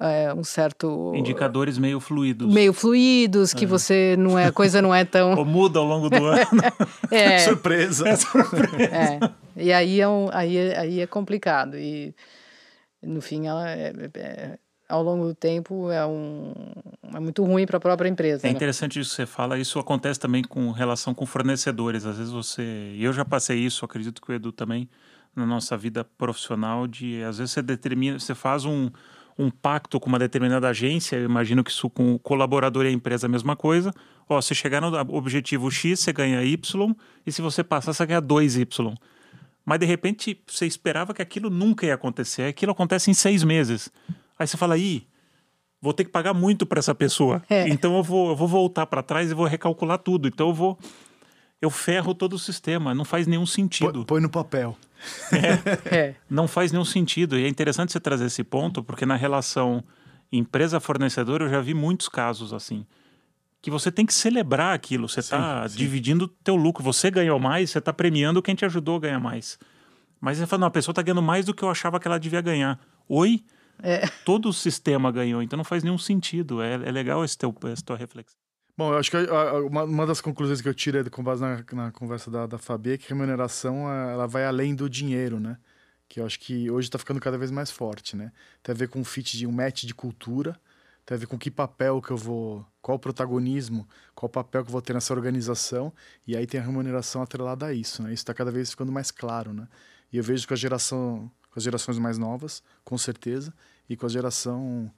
é, 0.00 0.32
um 0.32 0.44
certo 0.44 1.12
indicadores 1.14 1.76
meio 1.76 1.98
fluidos 1.98 2.52
meio 2.52 2.72
fluidos 2.72 3.52
que 3.52 3.64
é. 3.64 3.66
você 3.66 4.16
não 4.16 4.38
é 4.38 4.46
a 4.46 4.52
coisa 4.52 4.80
não 4.80 4.94
é 4.94 5.04
tão 5.04 5.34
ou 5.34 5.44
muda 5.44 5.80
ao 5.80 5.84
longo 5.84 6.08
do 6.08 6.24
ano 6.24 6.46
é. 7.10 7.38
surpresa 7.44 8.08
é 8.08 8.16
surpresa 8.16 8.84
é. 8.84 9.18
e 9.56 9.72
aí 9.72 10.00
é 10.00 10.08
um, 10.08 10.28
aí 10.32 10.56
é, 10.56 10.78
aí 10.78 11.00
é 11.00 11.06
complicado 11.06 11.76
e 11.76 12.14
no 13.02 13.20
fim 13.20 13.46
ela 13.48 13.68
é, 13.68 13.92
é, 14.14 14.58
ao 14.88 15.02
longo 15.02 15.26
do 15.26 15.34
tempo 15.34 15.90
é 15.90 16.06
um 16.06 16.52
é 17.12 17.18
muito 17.18 17.44
ruim 17.44 17.66
para 17.66 17.78
a 17.78 17.80
própria 17.80 18.08
empresa 18.08 18.46
é 18.46 18.50
né? 18.50 18.56
interessante 18.56 19.00
isso 19.00 19.10
que 19.10 19.16
você 19.16 19.26
fala 19.26 19.58
isso 19.58 19.80
acontece 19.80 20.20
também 20.20 20.44
com 20.44 20.70
relação 20.70 21.12
com 21.12 21.26
fornecedores 21.26 22.06
às 22.06 22.18
vezes 22.18 22.32
você 22.32 22.94
eu 22.96 23.12
já 23.12 23.24
passei 23.24 23.58
isso 23.58 23.84
acredito 23.84 24.22
que 24.22 24.30
o 24.30 24.34
Edu 24.34 24.52
também 24.52 24.88
na 25.34 25.44
nossa 25.44 25.76
vida 25.76 26.04
profissional 26.04 26.86
de 26.86 27.20
às 27.24 27.38
vezes 27.38 27.52
você 27.52 27.62
determina 27.62 28.16
você 28.16 28.34
faz 28.34 28.64
um 28.64 28.90
um 29.38 29.50
pacto 29.50 30.00
com 30.00 30.08
uma 30.08 30.18
determinada 30.18 30.68
agência, 30.68 31.16
eu 31.16 31.24
imagino 31.24 31.62
que 31.62 31.70
isso 31.70 31.88
com 31.88 32.14
o 32.14 32.18
colaborador 32.18 32.84
e 32.84 32.88
a 32.88 32.92
empresa 32.92 33.26
é 33.26 33.28
a 33.28 33.30
mesma 33.30 33.54
coisa. 33.54 33.92
Ó, 34.28 34.40
se 34.40 34.54
chegar 34.54 34.80
no 34.80 34.88
objetivo 35.14 35.70
X, 35.70 36.00
você 36.00 36.12
ganha 36.12 36.42
Y, 36.42 36.94
e 37.24 37.30
se 37.30 37.40
você 37.40 37.62
passar, 37.62 37.92
você 37.92 38.04
ganha 38.04 38.20
2Y. 38.20 38.94
Mas 39.64 39.78
de 39.78 39.86
repente 39.86 40.42
você 40.46 40.66
esperava 40.66 41.14
que 41.14 41.22
aquilo 41.22 41.50
nunca 41.50 41.86
ia 41.86 41.94
acontecer, 41.94 42.44
aquilo 42.44 42.72
acontece 42.72 43.10
em 43.10 43.14
seis 43.14 43.44
meses. 43.44 43.92
Aí 44.38 44.46
você 44.46 44.56
fala, 44.56 44.76
ih, 44.76 45.06
vou 45.80 45.92
ter 45.92 46.04
que 46.04 46.10
pagar 46.10 46.34
muito 46.34 46.66
para 46.66 46.78
essa 46.78 46.94
pessoa. 46.94 47.42
É. 47.48 47.68
Então 47.68 47.96
eu 47.96 48.02
vou, 48.02 48.30
eu 48.30 48.36
vou 48.36 48.48
voltar 48.48 48.86
para 48.86 49.02
trás 49.02 49.30
e 49.30 49.34
vou 49.34 49.46
recalcular 49.46 49.98
tudo. 49.98 50.26
Então 50.26 50.48
eu 50.48 50.54
vou. 50.54 50.78
Eu 51.60 51.70
ferro 51.70 52.14
todo 52.14 52.34
o 52.34 52.38
sistema. 52.38 52.94
Não 52.94 53.04
faz 53.04 53.26
nenhum 53.26 53.46
sentido. 53.46 53.92
Põe, 53.92 54.04
põe 54.04 54.20
no 54.20 54.30
papel. 54.30 54.76
É. 55.32 55.96
é. 55.96 56.14
Não 56.28 56.48
faz 56.48 56.72
nenhum 56.72 56.84
sentido. 56.84 57.38
E 57.38 57.44
é 57.44 57.48
interessante 57.48 57.92
você 57.92 58.00
trazer 58.00 58.26
esse 58.26 58.44
ponto, 58.44 58.82
porque 58.82 59.06
na 59.06 59.16
relação 59.16 59.82
empresa-fornecedor 60.30 61.42
eu 61.42 61.48
já 61.48 61.60
vi 61.60 61.74
muitos 61.74 62.08
casos 62.08 62.52
assim. 62.52 62.86
Que 63.60 63.70
você 63.70 63.90
tem 63.90 64.06
que 64.06 64.14
celebrar 64.14 64.74
aquilo. 64.74 65.08
Você 65.08 65.20
está 65.20 65.66
dividindo 65.66 66.26
o 66.26 66.28
teu 66.28 66.54
lucro. 66.54 66.82
Você 66.84 67.10
ganhou 67.10 67.38
mais, 67.38 67.70
você 67.70 67.78
está 67.78 67.92
premiando 67.92 68.42
quem 68.42 68.54
te 68.54 68.64
ajudou 68.64 68.96
a 68.96 69.00
ganhar 69.00 69.20
mais. 69.20 69.58
Mas 70.20 70.38
você 70.38 70.46
fala, 70.46 70.60
não, 70.60 70.68
a 70.68 70.70
pessoa 70.70 70.92
está 70.92 71.02
ganhando 71.02 71.22
mais 71.22 71.46
do 71.46 71.54
que 71.54 71.62
eu 71.62 71.70
achava 71.70 71.98
que 71.98 72.06
ela 72.06 72.18
devia 72.18 72.40
ganhar. 72.40 72.78
Oi? 73.08 73.42
É. 73.82 74.06
Todo 74.24 74.48
o 74.48 74.52
sistema 74.52 75.10
ganhou, 75.12 75.40
então 75.40 75.56
não 75.56 75.64
faz 75.64 75.82
nenhum 75.84 75.98
sentido. 75.98 76.60
É, 76.60 76.74
é 76.74 76.90
legal 76.90 77.24
esse 77.24 77.38
teu, 77.38 77.54
essa 77.72 77.82
tua 77.82 77.96
reflexão. 77.96 78.38
Bom, 78.78 78.92
eu 78.92 78.98
acho 78.98 79.10
que 79.10 79.16
uma, 79.68 80.06
das 80.06 80.20
conclusões 80.20 80.60
que 80.60 80.68
eu 80.68 80.72
tirei 80.72 81.02
com 81.10 81.20
base 81.20 81.42
na, 81.42 81.64
na 81.72 81.90
conversa 81.90 82.30
da, 82.30 82.46
da 82.46 82.58
Fabi 82.58 82.92
é 82.92 82.96
que 82.96 83.08
remuneração 83.08 83.90
ela 83.90 84.24
vai 84.28 84.44
além 84.44 84.72
do 84.72 84.88
dinheiro, 84.88 85.40
né? 85.40 85.58
Que 86.08 86.20
eu 86.20 86.24
acho 86.24 86.38
que 86.38 86.70
hoje 86.70 86.86
está 86.86 86.96
ficando 86.96 87.18
cada 87.18 87.36
vez 87.36 87.50
mais 87.50 87.72
forte, 87.72 88.14
né? 88.14 88.30
Tem 88.62 88.72
a 88.72 88.78
ver 88.78 88.88
com 88.88 89.00
um 89.00 89.04
fit 89.04 89.36
de 89.36 89.48
um 89.48 89.50
match 89.50 89.82
de 89.82 89.92
cultura, 89.92 90.56
tem 91.04 91.16
a 91.16 91.18
ver 91.18 91.26
com 91.26 91.36
que 91.36 91.50
papel 91.50 92.00
que 92.00 92.12
eu 92.12 92.16
vou, 92.16 92.64
qual 92.80 92.98
o 92.98 93.00
protagonismo, 93.00 93.84
qual 94.14 94.28
o 94.28 94.32
papel 94.32 94.62
que 94.62 94.68
eu 94.68 94.72
vou 94.72 94.80
ter 94.80 94.92
nessa 94.94 95.12
organização, 95.12 95.92
e 96.24 96.36
aí 96.36 96.46
tem 96.46 96.60
a 96.60 96.62
remuneração 96.62 97.20
atrelada 97.20 97.66
a 97.66 97.72
isso, 97.72 98.00
né? 98.00 98.10
Isso 98.12 98.20
está 98.20 98.32
cada 98.32 98.52
vez 98.52 98.70
ficando 98.70 98.92
mais 98.92 99.10
claro, 99.10 99.52
né? 99.52 99.66
E 100.12 100.18
eu 100.18 100.22
vejo 100.22 100.46
que 100.46 100.54
a 100.54 100.56
geração, 100.56 101.28
com 101.50 101.58
as 101.58 101.64
gerações 101.64 101.98
mais 101.98 102.16
novas, 102.16 102.62
com 102.84 102.96
certeza, 102.96 103.52
e 103.90 103.96
com 103.96 104.06
a 104.06 104.08
geração 104.08 104.88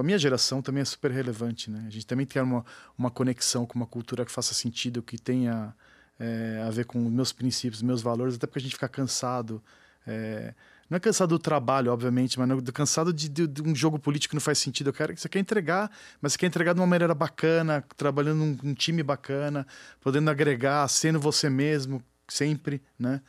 com 0.00 0.02
a 0.02 0.06
minha 0.06 0.18
geração 0.18 0.62
também 0.62 0.80
é 0.80 0.84
super 0.84 1.10
relevante, 1.10 1.70
né? 1.70 1.84
A 1.86 1.90
gente 1.90 2.06
também 2.06 2.24
tem 2.24 2.40
uma, 2.40 2.64
uma 2.96 3.10
conexão 3.10 3.66
com 3.66 3.74
uma 3.74 3.86
cultura 3.86 4.24
que 4.24 4.32
faça 4.32 4.54
sentido, 4.54 5.02
que 5.02 5.18
tenha 5.18 5.74
é, 6.18 6.64
a 6.66 6.70
ver 6.70 6.86
com 6.86 6.98
meus 6.98 7.32
princípios, 7.32 7.82
meus 7.82 8.00
valores, 8.00 8.36
até 8.36 8.46
porque 8.46 8.60
a 8.60 8.62
gente 8.62 8.72
fica 8.72 8.88
cansado. 8.88 9.62
É, 10.06 10.54
não 10.88 10.96
é 10.96 11.00
cansado 11.00 11.28
do 11.28 11.38
trabalho, 11.38 11.92
obviamente, 11.92 12.38
mas 12.38 12.48
não, 12.48 12.58
cansado 12.72 13.12
de, 13.12 13.28
de, 13.28 13.46
de, 13.46 13.62
um 13.62 13.74
jogo 13.74 13.98
político 13.98 14.30
que 14.30 14.36
não 14.36 14.40
faz 14.40 14.58
sentido. 14.58 14.88
Eu 14.88 14.94
quero 14.94 15.12
que 15.12 15.20
você 15.20 15.28
quer 15.28 15.38
entregar, 15.38 15.90
mas 16.18 16.32
você 16.32 16.38
quer 16.38 16.46
entregar 16.46 16.72
de 16.72 16.80
uma 16.80 16.86
maneira 16.86 17.14
bacana, 17.14 17.84
trabalhando 17.94 18.38
num, 18.38 18.58
num 18.62 18.74
time 18.74 19.02
bacana, 19.02 19.66
podendo 20.00 20.30
agregar, 20.30 20.88
sendo 20.88 21.20
você 21.20 21.50
mesmo, 21.50 22.02
sempre, 22.26 22.80
né? 22.98 23.20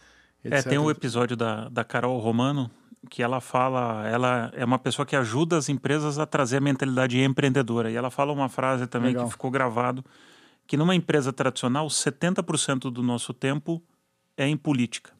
Etc. 0.42 0.54
É, 0.54 0.62
tem 0.62 0.78
o 0.78 0.84
um 0.84 0.90
episódio 0.90 1.36
da, 1.36 1.68
da 1.68 1.84
Carol 1.84 2.18
Romano, 2.18 2.72
que 3.10 3.24
ela 3.24 3.42
fala, 3.42 4.08
ela 4.08 4.52
é 4.56 4.64
uma 4.64 4.78
pessoa 4.78 5.06
que 5.06 5.16
ajuda 5.16 5.58
as 5.58 5.70
empresas 5.70 6.20
a 6.20 6.26
trazer 6.26 6.58
a 6.58 6.62
mentalidade 6.62 7.20
empreendedora. 7.20 7.90
E 7.92 7.96
ela 7.96 8.12
fala 8.12 8.32
uma 8.32 8.50
frase 8.50 8.88
também 8.88 9.10
Legal. 9.10 9.26
que 9.26 9.32
ficou 9.32 9.50
gravado, 9.50 10.04
que 10.68 10.78
numa 10.78 10.96
empresa 10.96 11.34
tradicional, 11.34 11.88
70% 11.88 12.92
do 12.92 13.02
nosso 13.02 13.34
tempo 13.34 13.82
é 14.38 14.48
em 14.48 14.56
política. 14.56 15.12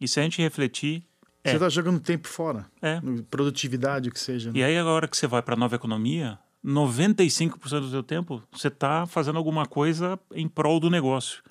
E 0.00 0.06
se 0.06 0.20
a 0.20 0.22
gente 0.22 0.42
refletir, 0.42 1.04
é. 1.44 1.50
Você 1.50 1.56
está 1.56 1.68
jogando 1.68 1.98
tempo 1.98 2.28
fora. 2.28 2.66
É. 2.80 3.00
Produtividade, 3.28 4.08
o 4.08 4.12
que 4.12 4.20
seja. 4.20 4.52
Né? 4.52 4.60
E 4.60 4.62
aí, 4.62 4.78
agora 4.78 5.08
que 5.08 5.16
você 5.16 5.26
vai 5.26 5.42
para 5.42 5.54
a 5.54 5.58
nova 5.58 5.74
economia, 5.74 6.38
95% 6.64 7.80
do 7.80 7.90
seu 7.90 8.02
tempo 8.02 8.42
você 8.52 8.68
está 8.68 9.06
fazendo 9.06 9.38
alguma 9.38 9.66
coisa 9.66 10.18
em 10.32 10.48
prol 10.48 10.78
do 10.78 10.88
negócio. 10.88 11.42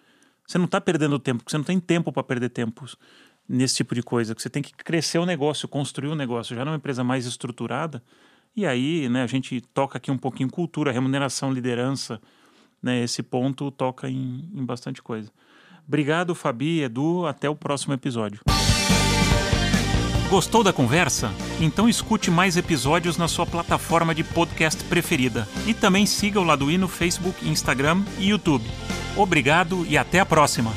Você 0.47 0.57
não 0.57 0.65
está 0.65 0.79
perdendo 0.79 1.19
tempo, 1.19 1.39
porque 1.39 1.51
você 1.51 1.57
não 1.57 1.63
tem 1.63 1.79
tempo 1.79 2.11
para 2.11 2.23
perder 2.23 2.49
tempo 2.49 2.85
nesse 3.51 3.75
tipo 3.75 3.93
de 3.93 4.01
coisa, 4.01 4.33
que 4.33 4.41
você 4.41 4.49
tem 4.49 4.63
que 4.63 4.73
crescer 4.73 5.19
o 5.19 5.25
negócio, 5.25 5.67
construir 5.67 6.09
o 6.09 6.15
negócio, 6.15 6.55
já 6.55 6.63
numa 6.63 6.77
empresa 6.77 7.03
mais 7.03 7.25
estruturada. 7.25 8.01
E 8.55 8.65
aí, 8.65 9.09
né, 9.09 9.23
a 9.23 9.27
gente 9.27 9.59
toca 9.73 9.97
aqui 9.97 10.09
um 10.09 10.17
pouquinho 10.17 10.49
cultura, 10.49 10.91
remuneração, 10.91 11.51
liderança, 11.51 12.21
né, 12.81 13.03
esse 13.03 13.21
ponto 13.21 13.69
toca 13.69 14.09
em, 14.09 14.49
em 14.53 14.65
bastante 14.65 15.01
coisa. 15.01 15.29
Obrigado, 15.85 16.33
Fabi, 16.33 16.81
Edu, 16.81 17.25
até 17.25 17.49
o 17.49 17.55
próximo 17.55 17.93
episódio. 17.93 18.41
Gostou 20.29 20.63
da 20.63 20.71
conversa? 20.71 21.29
Então 21.59 21.89
escute 21.89 22.31
mais 22.31 22.55
episódios 22.55 23.17
na 23.17 23.27
sua 23.27 23.45
plataforma 23.45 24.15
de 24.15 24.23
podcast 24.23 24.81
preferida. 24.85 25.45
E 25.67 25.73
também 25.73 26.05
siga 26.05 26.39
o 26.39 26.43
Laduí 26.43 26.77
no 26.77 26.87
Facebook, 26.87 27.45
Instagram 27.45 28.01
e 28.17 28.29
YouTube. 28.29 28.63
Obrigado 29.17 29.85
e 29.89 29.97
até 29.97 30.21
a 30.21 30.25
próxima! 30.25 30.71